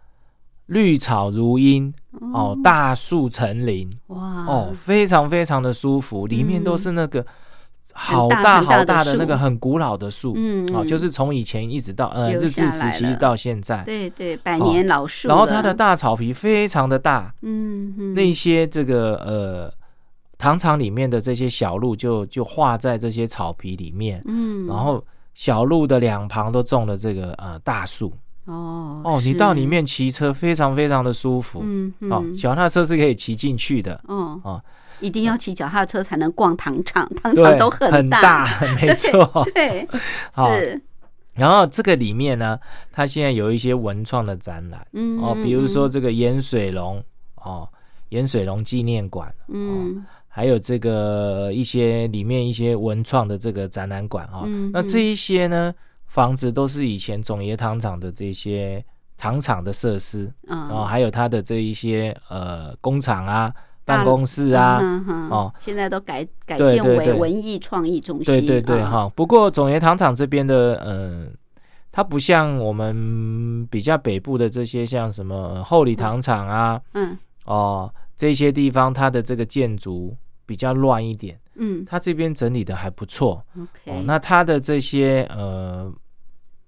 [0.68, 1.94] 绿草如茵
[2.34, 4.46] 哦，大树成林，哇。
[4.46, 7.26] 哦，非常非常的舒服，里面都是那个。
[7.98, 15.30] 好大好大的那个很古老的树，嗯，哦，就是从以前一直到呃日治时期到现在，对对，百年老树。
[15.30, 19.74] 然后它的大草皮非常的大，嗯，那些这个呃
[20.38, 25.02] 糖厂里面的这些小路就就画在这些草皮里面，嗯，然后
[25.34, 28.12] 小路的两旁都种了这个呃大树，
[28.46, 34.40] 哦哦，你到里面骑车非常非常的舒服，嗯，哦，脚踏车是可以骑进去的，哦。
[34.44, 34.64] 哦。
[35.02, 38.48] 一定要骑脚踏车才能逛糖厂，糖厂都很大，
[38.82, 39.46] 没错。
[39.54, 39.86] 对，
[40.34, 40.82] 是。
[41.34, 42.58] 然后这个里面呢，
[42.94, 47.04] 它现在有一些文创的展览，嗯，哦，比如说这个盐水龙，
[47.44, 47.68] 哦，
[48.10, 55.76] 盐水龙纪念馆，嗯，还有这个一些里面一些文创的这个展览馆啊，那这一些呢，
[56.16, 58.82] 房子都是以前总爷糖厂的这些
[59.18, 63.54] 糖厂的设施，然后还有它的这一些呃工厂啊。
[63.84, 64.80] 办公室啊，
[65.30, 68.34] 哦，现在都改改建为文艺创意中心。
[68.34, 69.08] 对对对，哈。
[69.16, 71.32] 不过总爷糖厂这边的，嗯，
[71.92, 81.40] 它不像我们比较北部的这些，像什么厚里糖厂啊，嗯，哦，这些地方它的这个建筑比较乱一点。
[81.54, 83.46] 嗯，它这边整理的还不错。
[83.56, 85.94] OK，那它的这些呃。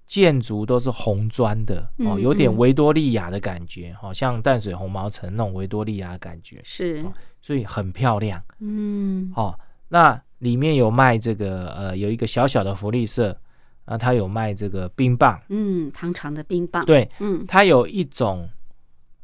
[0.08, 7.04] 建筑都是红砖的哦，有点维多利亚的感觉，好像淡水红毛城那种维多利亚感觉，是，
[7.42, 8.42] 所以很漂亮。
[8.60, 13.36] 嗯，好，那里面有卖这个呃，有一个小小的福利社，
[13.84, 18.48] 啊，它有卖这个冰棒，嗯，糖厂的冰棒，对，嗯，它有一种，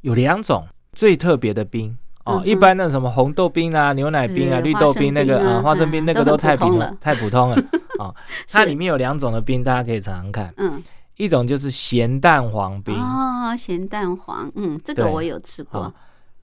[0.03, 7.65] 有两种最特别的冰哦，一般那什么红豆冰啊、牛奶冰啊、绿豆冰那个啊、花生冰那个都太平了，太普通了。
[7.99, 8.15] 哦，
[8.49, 10.53] 它里面有两种的冰，大家可以尝尝看。
[10.57, 10.83] 嗯，
[11.17, 15.93] 一种就是咸蛋黄冰哦，咸蛋黄，嗯，这个我有吃过。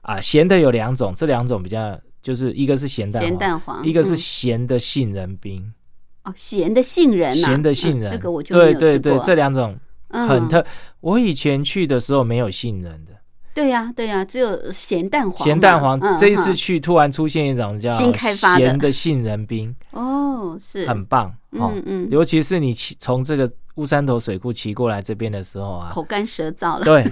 [0.01, 5.73] 啊，咸的有两种，这两种比较，就是一个是咸蛋咸蛋黄，一个是咸的杏仁冰。
[6.23, 9.77] 哦，咸的杏仁，咸的杏仁，这个我就对对对，这两种
[10.09, 10.65] 很特。
[10.99, 13.11] 我以前去的时候没有杏仁的。
[13.53, 15.45] 对呀，对呀，只有咸蛋黄。
[15.45, 19.75] 咸蛋黄，这一次去突然出现一种叫新开发咸的杏仁冰。
[19.91, 21.33] 哦，是很棒。
[21.51, 26.85] 嗯嗯，尤其是你骑从这个乌山头水库骑过来这边的时候啊，口干舌燥了。
[26.85, 27.03] 对，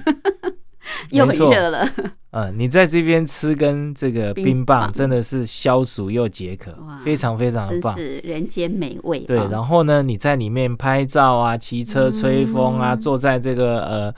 [1.11, 1.85] 又很热了。
[2.31, 6.73] 嗯，你在这边吃跟这个冰棒，真的是消暑又解渴，
[7.03, 9.19] 非常非常的棒，是人间美味。
[9.19, 14.15] 对，然后呢，你在里面拍照啊，骑车吹风啊，坐在这个呃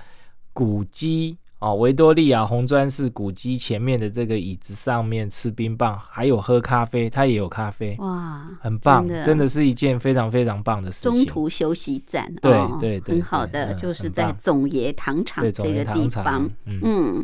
[0.53, 1.38] 古迹。
[1.62, 11.12] 哦，维多利亚红砖式古迹前面的这个椅子上面吃冰棒，还有喝咖啡，它也有咖啡，哇，很棒，真的是一件非常非常棒的事情。
[11.12, 17.24] 中途休息站，对对对，很好的，就是在总爷糖厂这个地方，嗯，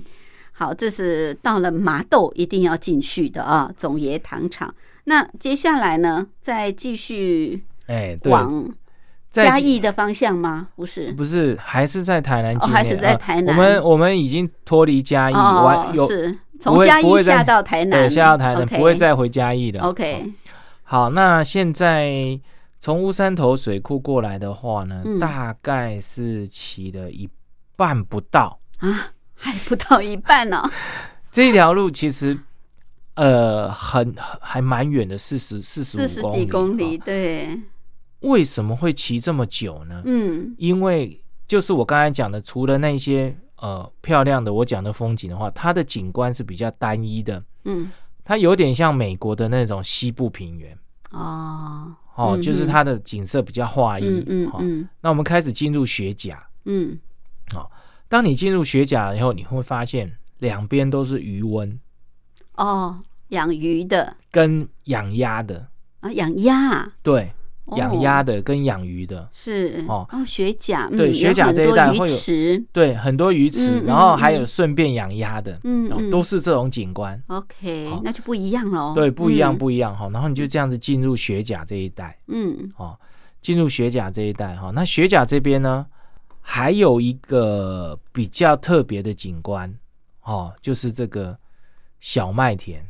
[0.52, 4.72] 好，这是到了麻豆一定要进去的啊，总爷糖厂。
[5.06, 8.72] 那接下来呢，再继续哎往。
[9.44, 10.68] 嘉义的方向吗？
[10.76, 12.56] 不是，不是，还是在台南。
[12.58, 13.56] 哦，还是在台南。
[13.56, 16.08] 我们我们已经脱离嘉义，完有
[16.60, 19.80] 从嘉义下到台南，对，下到台南不会再回嘉义的。
[19.82, 20.34] OK，
[20.84, 22.40] 好，那现在
[22.80, 27.30] 从乌山头水库过来的话呢，大概是骑了一
[27.76, 30.64] 半不到啊，还不到一半呢。
[31.32, 32.36] 这条路其实
[33.14, 37.50] 呃很还蛮远的，四十四十四十几公里，对。
[38.22, 40.02] 为什么会骑这么久呢？
[40.06, 47.44] 嗯，因为就是我刚才讲的，除了那些呃漂亮的我讲的风景的话，它的景观是比较单一的。
[47.66, 47.92] 嗯，
[48.24, 50.78] 它有点像美国的那种西部平原。
[51.12, 54.24] 哦哦，就是它的景色比较画意。
[54.28, 54.90] 嗯嗯。
[55.02, 56.48] 那我们开始进入雪甲。
[56.66, 56.98] 嗯。
[57.54, 57.72] 好，
[58.10, 61.80] 当你进入雪甲以后，你会发现两边都是鱼温。
[62.56, 63.00] 哦，
[63.30, 65.68] 养鱼的跟养鸭的
[66.00, 67.32] 啊，养鸭对。
[67.76, 77.22] 养鸭的跟养鱼的是哦，雪甲对雪甲这一带会有对很多鱼池，然后还有顺便养鸭的，嗯，都是这种景观。
[77.28, 78.94] OK，那就不一样喽。
[78.96, 80.10] 对，不一样不一样哈。
[80.14, 82.98] 然后你就这样子进入雪甲这一带，嗯，哦，
[83.42, 84.72] 进入雪甲这一带哈。
[84.74, 85.86] 那雪甲这边呢，
[86.40, 89.74] 还有一个比较特别的景观，
[90.24, 91.38] 哦，就是这个
[92.00, 92.86] 小麦田。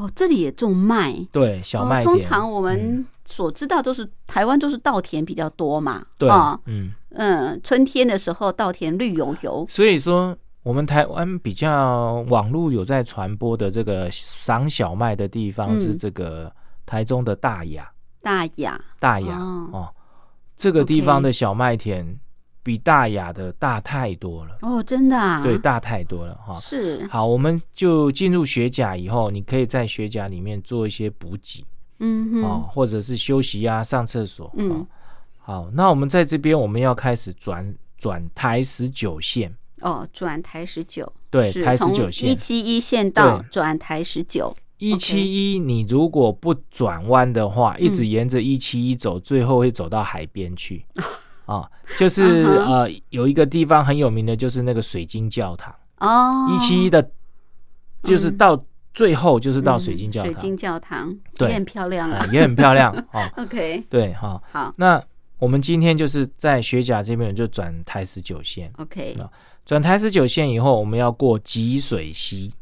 [0.00, 2.04] 哦，这里也种麦，对，小麦田。
[2.04, 6.90] 通常我们所知道都是台湾都是稻田比较多嘛，对哦，嗯。
[7.10, 9.66] 嗯，春天的时候稻田绿油油。
[9.68, 16.50] 所以说我们台湾比较网络有在传播的这个赏小麦的地方是这个
[16.86, 17.90] 台中的大雅，
[18.22, 19.36] 大雅，大雅
[19.72, 19.92] 哦，
[20.56, 22.18] 这个地方的小麦田
[22.62, 24.58] 比大雅的大太多了。
[24.62, 26.54] 哦，真的啊，对，大太多了哈。
[26.58, 31.64] 是，好，我们就进入雪甲以后，你可以在雪甲里面做一些补给，
[31.98, 34.86] 嗯哼，哦，或者是休息啊，上厕所，嗯，
[35.38, 39.54] 好，那我们在这边我们要开始转转台十九线。
[39.80, 42.28] 哦，转台十九，对，台十九线。
[42.28, 50.84] 一七一线到转台十九，一七一，你如果不转弯的话，一直沿着一七一走，最后会走到海边去。
[51.50, 55.74] 啊，就是呃，有一个地方很有名的，就是那个水晶教堂。
[55.98, 57.10] 哦，一七一的，
[58.04, 60.32] 就是到最后就是到水晶教堂。
[60.32, 62.94] 水晶教堂，也很漂亮啊，也很漂亮。
[63.12, 65.02] 哦，OK，对，哈，好，那
[65.38, 69.16] 我们今天就是在学甲这边就转台十九线，OK。
[69.66, 72.52] 转台十九线以后，我们要过吉水溪。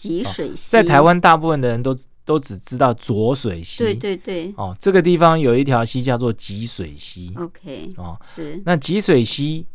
[0.00, 1.94] 吉水溪在台湾，大部分的人都
[2.24, 3.84] 都只知道浊水溪。
[3.84, 4.54] 对对对。
[4.56, 7.30] 哦，这个地方有一条溪叫做吉水溪。
[7.36, 7.92] OK。
[7.98, 8.62] 哦，是。
[8.64, 9.66] 那吉水溪，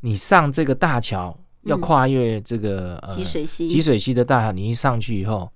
[0.00, 3.68] 你上这个大桥要跨越这个吉水溪。
[3.68, 5.48] 吉水溪的大桥，你一上去以后，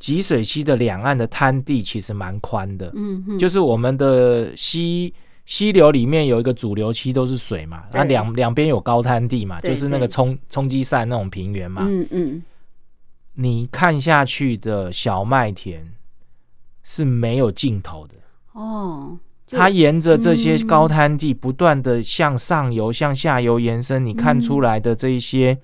[0.00, 2.90] 吉水溪的两岸的滩地其实蛮宽的。
[2.96, 3.38] 嗯嗯。
[3.38, 5.14] 就是我们的溪。
[5.44, 11.82] 溪流里面有一个主流期都是水嘛，那两两边有高滩地嘛，就是那个冲冲击扇那种平原嘛。
[11.84, 12.42] 嗯嗯，
[13.34, 15.92] 你看下去的小麦田
[16.82, 18.14] 是没有尽头的
[18.52, 19.18] 哦。
[19.48, 25.58] 它沿着这些高滩地不断的向上游、向下游延伸，你看出来的这一些。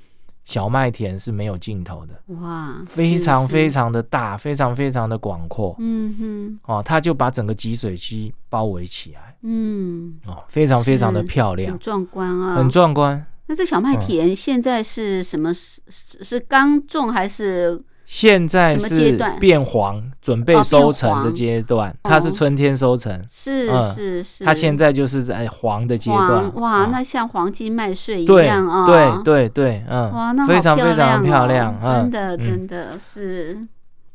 [0.49, 5.77] 小麦田是没有尽头的哇，非常非常的大，非常非常的广阔。
[5.79, 9.37] 嗯哼，哦，它就把整个集水区包围起来。
[9.43, 13.23] 嗯，哦，非常非常的漂亮，很壮观啊，很壮观。
[13.45, 15.53] 那这小麦田现在是什么？
[15.53, 15.71] 是
[16.23, 17.85] 是刚种还是？
[18.11, 21.95] 现在是变黄，准备收成的阶段。
[22.03, 24.45] 它是春天收成，是是是。
[24.45, 26.51] 它现在就是在黄的阶段。
[26.55, 28.87] 哇，那像黄金麦穗一样啊！
[28.87, 33.69] 对对对，嗯，哇，那非常非常漂亮，真的真的是。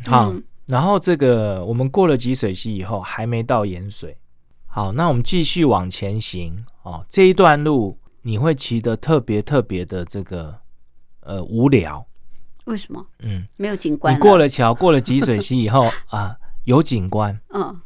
[0.08, 0.34] 好，
[0.66, 4.18] 然后这个我们过了集水溪以后，还没到盐水。
[4.66, 7.06] 好，那我们继续往前行哦。
[7.08, 10.56] 这一段路你会骑得特别特别的这个
[11.20, 12.04] 呃无聊。
[12.66, 13.06] 为什么？
[13.20, 14.14] 嗯，没有景观。
[14.16, 16.36] 你过了桥，过了吉水溪以后啊，
[16.66, 17.40] 有景观。
[17.54, 17.80] 嗯，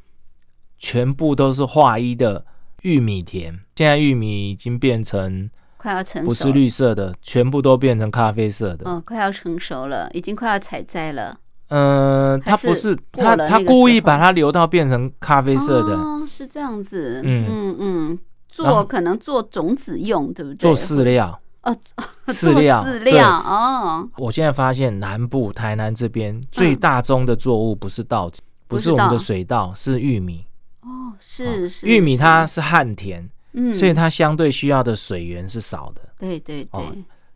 [0.77, 2.45] 全部都是化一的
[2.83, 3.59] 玉米田。
[3.75, 8.85] 现在玉米已经变成快要成熟，不是绿色的，全部都变成咖啡色的。
[8.85, 11.39] 嗯，快要成熟了，已经快要采摘了。
[11.69, 15.95] 嗯，他不是他，他故意把它留到变成咖啡色的。
[15.95, 17.21] 哦，是这样子。
[17.25, 20.57] 嗯嗯嗯，做可能做种子用，对不对？
[20.57, 21.39] 做饲料。
[21.67, 21.77] 哦，
[22.31, 24.09] 饲料饲料哦！
[24.17, 28.31] 我现在发现南部台南这边最大宗的作物不是稻，
[28.67, 30.45] 不是我们的水稻，是玉米。
[30.81, 36.01] 哦，是是，玉米它是旱田，嗯，所以它相对需要的水源是少的。
[36.17, 36.81] 对对对，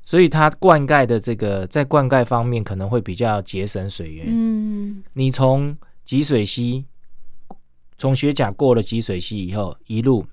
[0.02, 4.28] 所以它灌溉的这个在灌溉方面可能会比较节省水源。
[4.30, 5.76] 嗯，你从
[6.06, 6.86] 集水溪，
[7.98, 10.26] 从雪甲过了集水溪以后，一路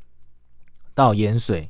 [0.94, 1.68] 到盐水。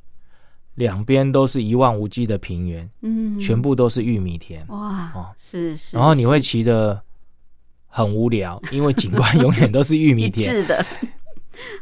[0.78, 7.02] 两边都是一望无际的平原，嗯，全部都是玉米田，哇，哦，是是，然后你会骑的
[7.88, 10.86] 很无聊，因为景观永远都是玉米田， 是的，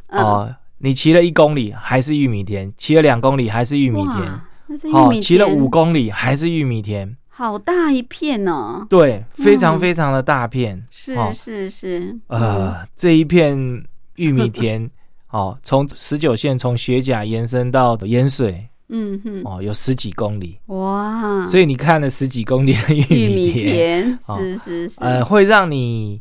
[0.09, 13.85] 哦，你骑了一公里还是玉米田，骑了两公里还是玉米田，那是玉米，骑了五公里还是玉米田，好大一片哦，对，非常非常的大片，是是是，呃，这一片
[14.15, 14.91] 玉米田，
[15.29, 18.71] 哦，从十九线从雪甲延伸到盐水。
[18.89, 20.59] 嗯哼，哦，有十几公里。
[20.67, 21.47] 哇！
[21.47, 26.21] 所以你看了十几公里的玉米田，是是是，呃，会让你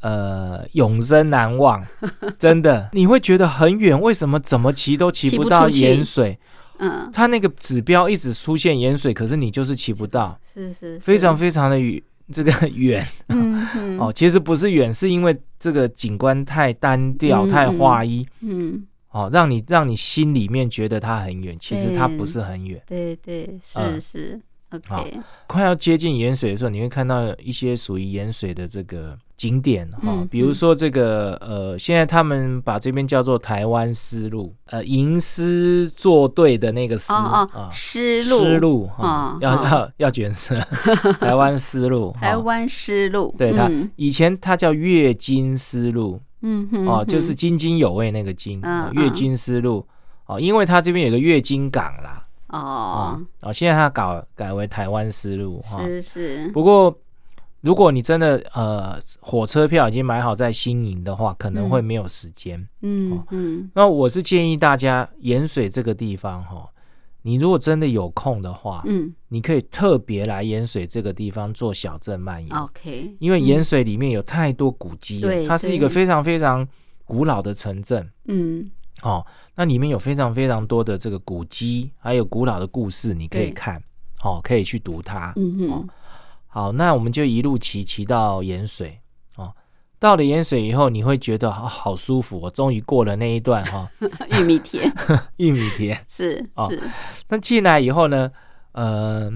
[0.00, 1.84] 呃永生难忘，
[2.38, 6.38] 真的，你会觉得很远，为什么怎么骑都骑不到盐水？
[6.78, 12.00] 嗯，它那个指标一直出现盐水，可是你就是骑不到，是是，非常非常的远，
[12.32, 18.86] 这个远，嗯哦，其实不是远，是因为这个景观太单调，太花一，嗯。
[19.10, 22.80] 哦，让你让你心里面觉得它很远，其实它不是很远。
[22.86, 24.40] 对对，是是
[24.70, 25.18] ，OK。
[25.48, 40.54] 快要接近盐水的时候，你会看到一些属于盐水的这个景点哈，比如说这个呃，现在他们把这边叫做台湾丝路，呃，吟诗作对的那个诗啊，诗路丝路啊，要要要卷舌，
[41.18, 46.20] 台湾丝路， 台湾丝路，对它以前它叫月经丝路。
[46.42, 48.62] 嗯哼，哦，就是津津有味那个津，
[48.92, 49.86] 月津丝路，
[50.26, 55.84] 哦，因为它这边有个月津港啦，哦哦，现在它搞改为台湾丝路哈。
[55.86, 56.48] 是是。
[56.52, 56.96] 不过，
[57.60, 62.66] 如果你真的呃火车票已经买好在新营的话，可能会没有时间。
[62.80, 63.70] 嗯嗯。
[63.74, 66.66] 那我是建议大家盐水这个地方哈，
[67.22, 72.56] 你如果真的有空的话，嗯，你可以特别来盐水这个地方做小镇漫游。
[72.56, 73.14] OK。
[73.18, 76.66] 因为盐水里面有太多古迹，它是一个非常非常
[77.04, 78.08] 古老的城镇。
[78.26, 78.70] 嗯。
[79.02, 83.82] 哦，那里面有非常非常多的这个古迹，还有古老的故事，你可以看，
[84.22, 85.32] 哦，可以去读它。
[85.36, 85.88] 嗯嗯。
[86.46, 88.99] 好，那我们就一路骑骑到盐水。
[90.00, 92.40] 哦，到了盐水以后，你会觉得好好舒服。
[92.40, 93.88] 我终于过了那一段哈，
[94.40, 94.90] 玉米田，
[95.36, 96.82] 玉米田 是是。
[97.28, 98.30] 那进来以后呢，
[98.72, 99.30] 呃。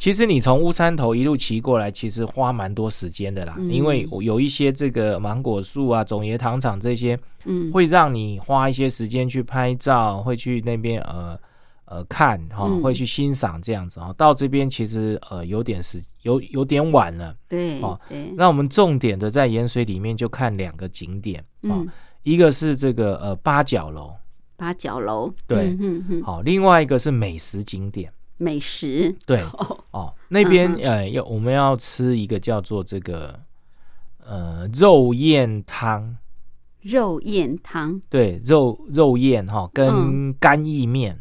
[0.00, 11.36] 其实你从乌山头一路骑过来，其实花蛮多时间的啦，因为有一些这个芒果树啊、总爷糖厂这些，嗯，会让你花一些时间去拍照，会去那边呃
[11.90, 14.12] 呃看哈，会去欣赏这样子啊。
[14.16, 18.32] 到这边其实呃有点时有有点晚了，对哦，对。
[18.36, 21.84] 那我们重点的在盐水里面就看两个景点啊，
[22.22, 24.12] 一个是这个呃八角楼，
[24.56, 28.12] 八角楼，对，嗯嗯，好，另外一个是美食景点。
[28.36, 29.42] 美食对。
[29.90, 33.36] 哦，那边呃要我们要吃一个叫做这个
[34.24, 36.16] 呃肉燕汤，
[36.82, 38.00] 肉燕汤。
[38.08, 41.18] 对肉肉燕哈跟干意面，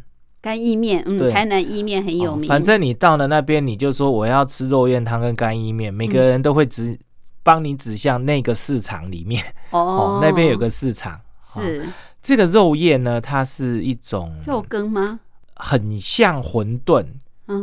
[0.47, 6.97] 干意面嗯台南意面很有名，反正你到了那边你就说我要吃肉燕汤跟干意面，每个人都会指
[7.43, 9.43] 帮你指向那个市场里面。
[9.71, 10.19] 哦。
[10.23, 11.19] 那边有个市场
[11.53, 11.85] 是。
[12.21, 15.19] 这个肉燕呢，它是一种肉羹吗？
[15.55, 17.05] 很像馄饨，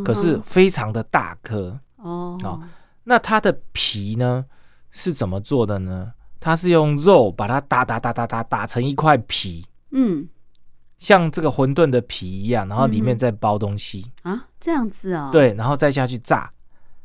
[0.05, 1.81] 可是非常的大颗。
[1.97, 2.61] 哦。
[3.05, 4.45] 那它的皮呢
[4.91, 6.13] 是怎么做的呢？
[6.39, 10.29] 它是用肉把它打打打打打打成一块皮，嗯，
[11.05, 15.29] 像这个馄饨的皮一样，然后里面再包东西啊，这样子哦？
[15.31, 16.51] 对，然后再下去炸，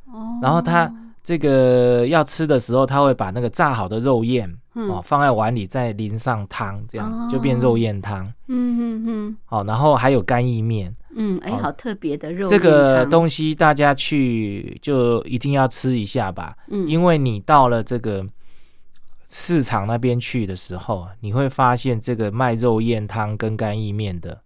[0.05, 0.91] 哦，然后它。
[1.21, 8.25] 这个要吃的时候，他会把那个炸好的肉燕哦放在碗里，再淋上汤，这样子就变肉燕汤。
[8.47, 9.37] 嗯嗯嗯。
[9.45, 10.95] 好，然后还有干意面。
[11.13, 12.47] 嗯，哎，好特别的肉。
[12.47, 16.55] 这个东西大家去就一定要吃一下吧。
[16.69, 18.25] 嗯，因为你到了这个
[19.31, 24.41] 市场那边去的时候，你会发现这个卖肉燕汤跟干意面的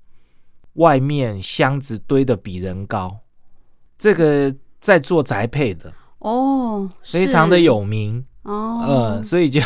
[0.74, 3.18] 外面箱子堆的比人高，
[3.98, 5.92] 这个在做宅配的。
[6.20, 9.62] 哦，非常的有名哦，呃，所以就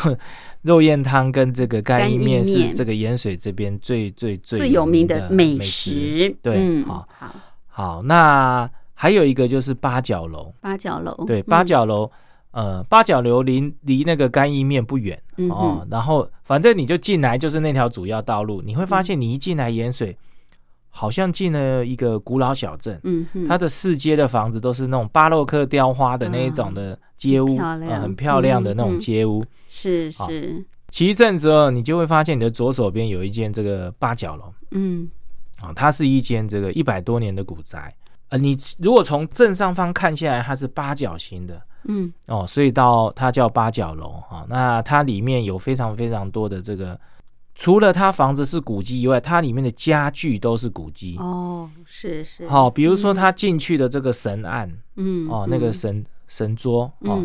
[0.63, 6.35] 肉燕汤跟这个干意面是这个盐水这边最最最最有名的美食。
[6.41, 7.35] 对，好，好，
[7.67, 12.11] 好，那还有一个就是八角楼，八角楼，对，八角楼，
[12.57, 20.17] 呃，八角流离离那个干意面不远哦，然后反正你就进来就是那条主要道路，你会发现你一进来盐水。
[20.89, 28.63] 好像进了一个古老小镇，嗯，它的四街的房子都是那种巴洛克雕花的那一种的街屋，很漂亮。
[28.63, 29.45] 的那种街屋。
[29.69, 35.07] 是是，骑一阵子后，你就会发现你的左手边有一间这个八角楼，嗯，
[35.61, 37.93] 啊，它是一间这个一百多年的古宅，
[38.29, 46.99] 呃，你如果从正上方看下来，它是八角形的，嗯，哦，所以到它叫八角楼哈，那它里面有非常非常多的这个。
[47.59, 51.17] 除了它房子是古迹以外，它里面的家具都是古迹。
[51.17, 52.47] 哦，是是。
[52.47, 57.19] 好，比如说他进去的这个神案，嗯，哦，那个神神桌，哦，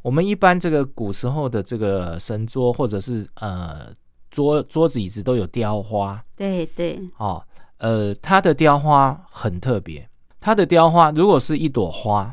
[0.00, 3.88] 我们一般这个古时候的这个神桌或者是呃
[4.30, 7.42] 桌桌子椅子都有雕花，对对，哦，
[7.78, 12.32] 呃，它的雕花很特别，它的雕花如果是一朵花，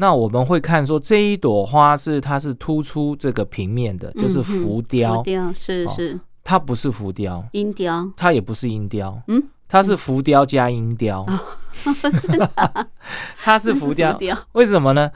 [0.00, 6.18] 那我们会看说这一朵花是它是突出这个平面的，就是浮雕，浮雕是是。
[6.42, 11.26] 它不是浮雕，音雕，它也不是音雕，嗯，它是浮雕加音雕，
[13.44, 15.10] 它是浮雕，雕，为什么呢？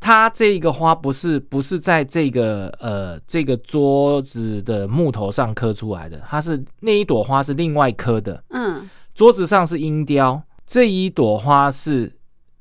[0.00, 12.10] 它这个花不是不是在这个呃这个桌子的木头上刻出来的，它是那一朵花是另外刻的，嗯，桌子上是音雕，这一朵花是。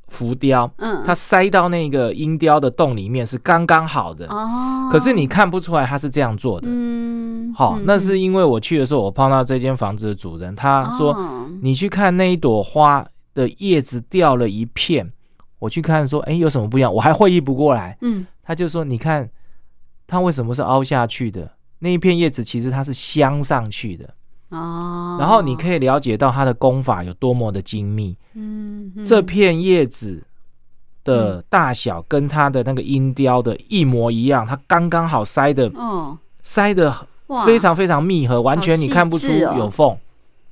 [0.08, 4.28] 浮雕，嗯，它塞到那个音雕的洞里面是刚刚好的。
[4.28, 15.12] 哦，可是你看不出来它是这样做的，嗯，好，那是因为我去的时候，我碰到这间房子的主人，他说你去看那一朵花的叶子掉了一片，
[15.60, 16.94] 我去看说，哎，有什么不一样？
[16.94, 19.30] 我还会意不过来，嗯，他就说，你看
[20.08, 21.52] 它为什么是凹下去的？
[21.80, 24.10] 那一片叶子其实它是镶上去的。
[24.50, 28.16] 哦，然后你可以了解到它的功法有多么的精密。
[28.36, 30.24] 嗯，这片叶子
[31.04, 36.94] 的大小跟它的那个音雕的一模一样，它刚刚好塞的，哦，塞的
[37.46, 39.98] 非常非常密合，完全你看不出有缝。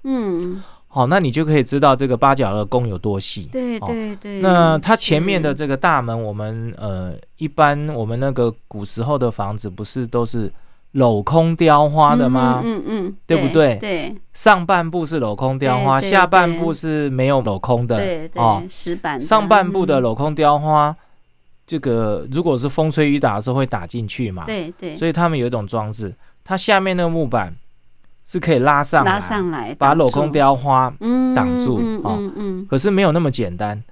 [0.04, 3.50] 嗯，好，那你就可以知道这个八角的弓有多细。
[3.52, 4.42] 对对对。
[4.42, 10.52] 那它前面的这个大门，我们呃，一般我们那个古时候的房子不是都是
[10.94, 12.62] 镂空雕花的吗？
[12.64, 13.76] 嗯嗯，对不对？
[13.78, 14.16] 对。
[14.34, 17.98] 上半部是镂空雕花，下半部是没有镂空的。
[17.98, 18.70] 对对。
[18.70, 19.22] 石板。
[19.22, 20.96] 上半部的镂空雕花，
[21.66, 24.46] 这个如果是风吹雨打的时候会打进去嘛？
[24.46, 24.96] 对对。
[24.96, 27.56] 所以他们有一种装置，它下面那个木板。
[28.26, 30.90] 是可以拉上拉上来，把镂空雕花
[31.36, 31.76] 挡住
[32.06, 32.18] 啊。
[32.70, 33.84] 可是没有那么简单，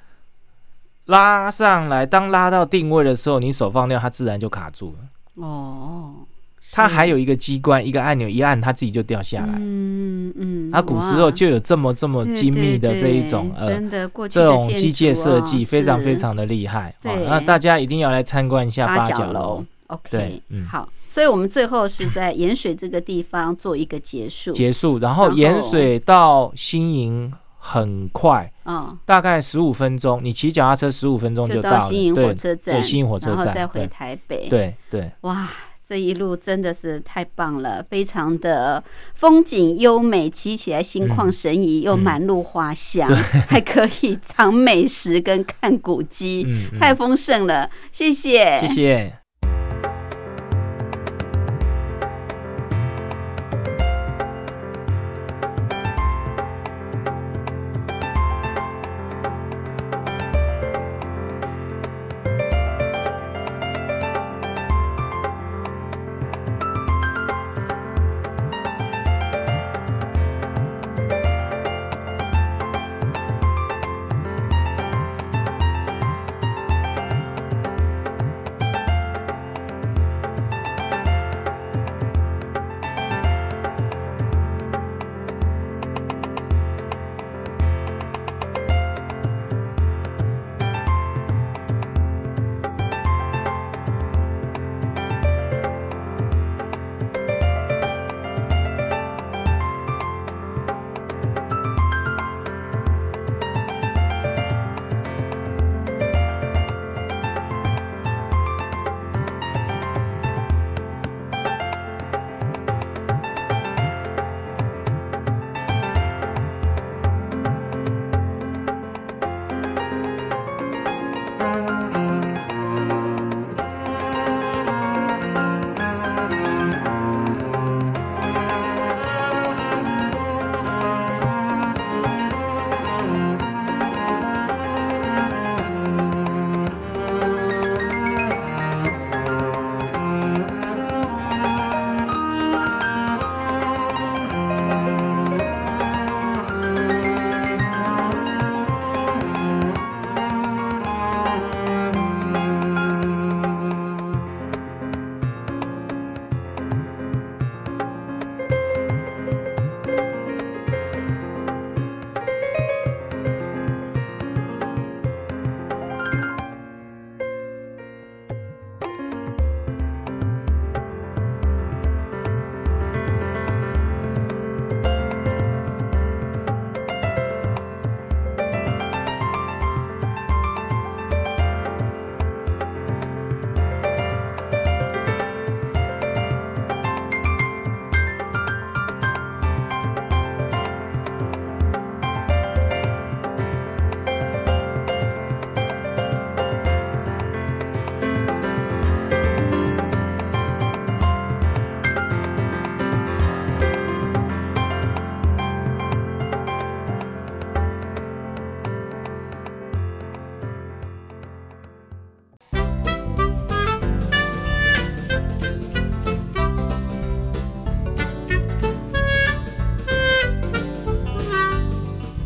[1.07, 5.43] 拉上来，当拉到定位的时候，你手放掉，它自然就卡住了。
[5.43, 6.13] 哦，
[6.72, 9.53] 它还有一个机关，一个按钮一按，它自己就掉下来。
[9.57, 13.82] 嗯嗯，它古时候就有这么这么精密的这一种呃，
[14.30, 16.93] 这种机械设计非常非常的厉害。
[17.01, 19.64] 对，那大家一定要来参观一下八角楼。
[19.88, 20.88] OK，嗯，好。
[21.05, 35.12] 所以我们最后是在盐水这个地方做一个结束，结束，然后盐水到新营很快，嗯，大概十五分钟，你骑脚踏车十五分钟就到新营火车站，对，新营火车站，然后再回台北，对对。
[35.22, 35.49] 哇，
[35.91, 38.81] 这一路真的是太棒了，非常的
[39.13, 43.13] 风景优美，骑起来心旷神怡，又满路花香，
[43.49, 46.47] 还可以尝美食跟看古迹，
[46.79, 49.20] 太丰盛了，谢谢，谢谢。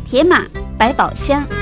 [0.06, 0.44] 铁马
[0.78, 1.55] 百宝箱。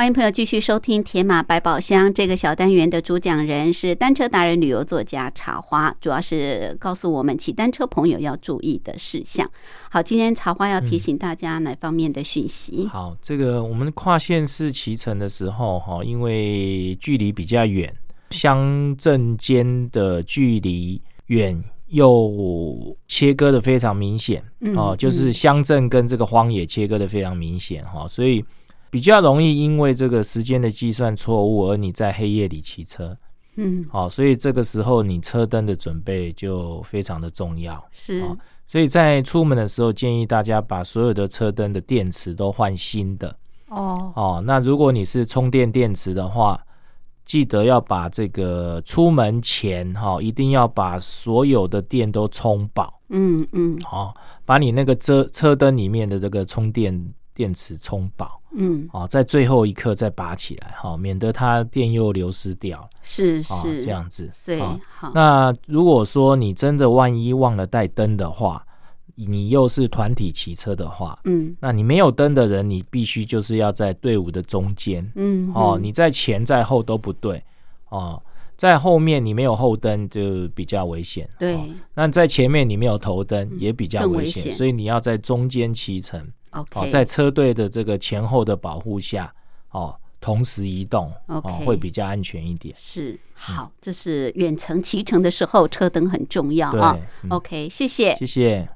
[0.00, 9.46] 欢迎朋友继续收听《铁马百宝箱》这个小单元的主讲人是单车达人、旅游作家茶花，主要是告诉我们骑单车朋友要注意的事项。
[9.90, 12.86] 好，今天茶花要提醒大家哪方面的讯息？
[12.86, 17.94] 好，这个我们跨县市骑乘的时候，哈，因为距离比较远，
[18.30, 21.62] 乡镇间的距离远。
[21.90, 24.40] 又切割的非常明显
[24.76, 28.44] 哦，就是乡镇跟这个荒野切割的非常明显哈，所以
[28.90, 33.16] 比较容易因为这个时间的计算错误而你在黑夜里骑车，
[33.56, 38.22] 嗯，好，所以这个时候你车灯的准备就非常的重要，是，
[38.66, 43.34] 所以在出门的时候建议大家把所有的车灯的电池都换新的。
[43.68, 44.12] 哦。
[44.16, 46.60] 哦，那如果你是充电电池的话。
[47.26, 53.00] 记得要把这个出门前哈，一定要把所有的电都充饱。
[53.10, 54.12] 嗯嗯，好，
[54.44, 58.40] 把你那个车车灯里面的这个充电电池充饱。
[58.52, 62.88] 嗯，哦，在最后一刻再拔起来哈，免得它电又流失掉。
[63.02, 64.30] 是是这样子。
[64.44, 65.12] 对，好。
[65.14, 68.66] 那如果说你真的万一忘了带灯的话，
[69.14, 77.42] 你又是团体骑车的话，嗯，那你没有灯的人，你必须就是要在队伍的中间，嗯，哦，你在前在后都不对，
[77.90, 78.20] 哦，
[78.56, 81.60] 在后面你没有后灯就比较危险，对，
[81.94, 89.32] 那在前面你没有头灯也比较危险，所以你要在中间骑乘，OK，在车队的这个前后的保护下，
[89.70, 92.74] 哦，同时移动，OK，会比较安全一点。
[92.78, 96.98] 是，好，这是远程骑乘的时候车灯很重要啊
[97.28, 98.68] ，OK，谢谢，谢谢。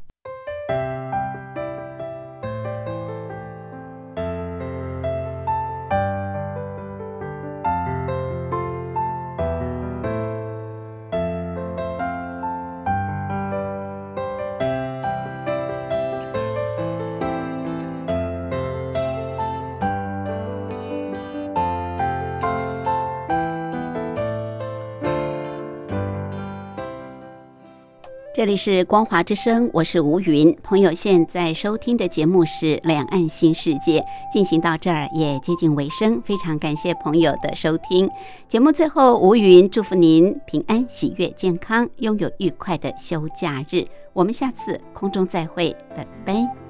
[28.45, 30.55] 这里是光华之声，我是吴云。
[30.63, 38.07] 朋友现在收听的节目是《两岸新世界》，进行到这儿也接近尾声，非常感谢朋友的收听。
[38.47, 43.87] 节目最后，吴云祝福您平安、喜悦、健康，拥有愉快的休假日。
[44.13, 46.64] 我们下次空中再会，拜拜。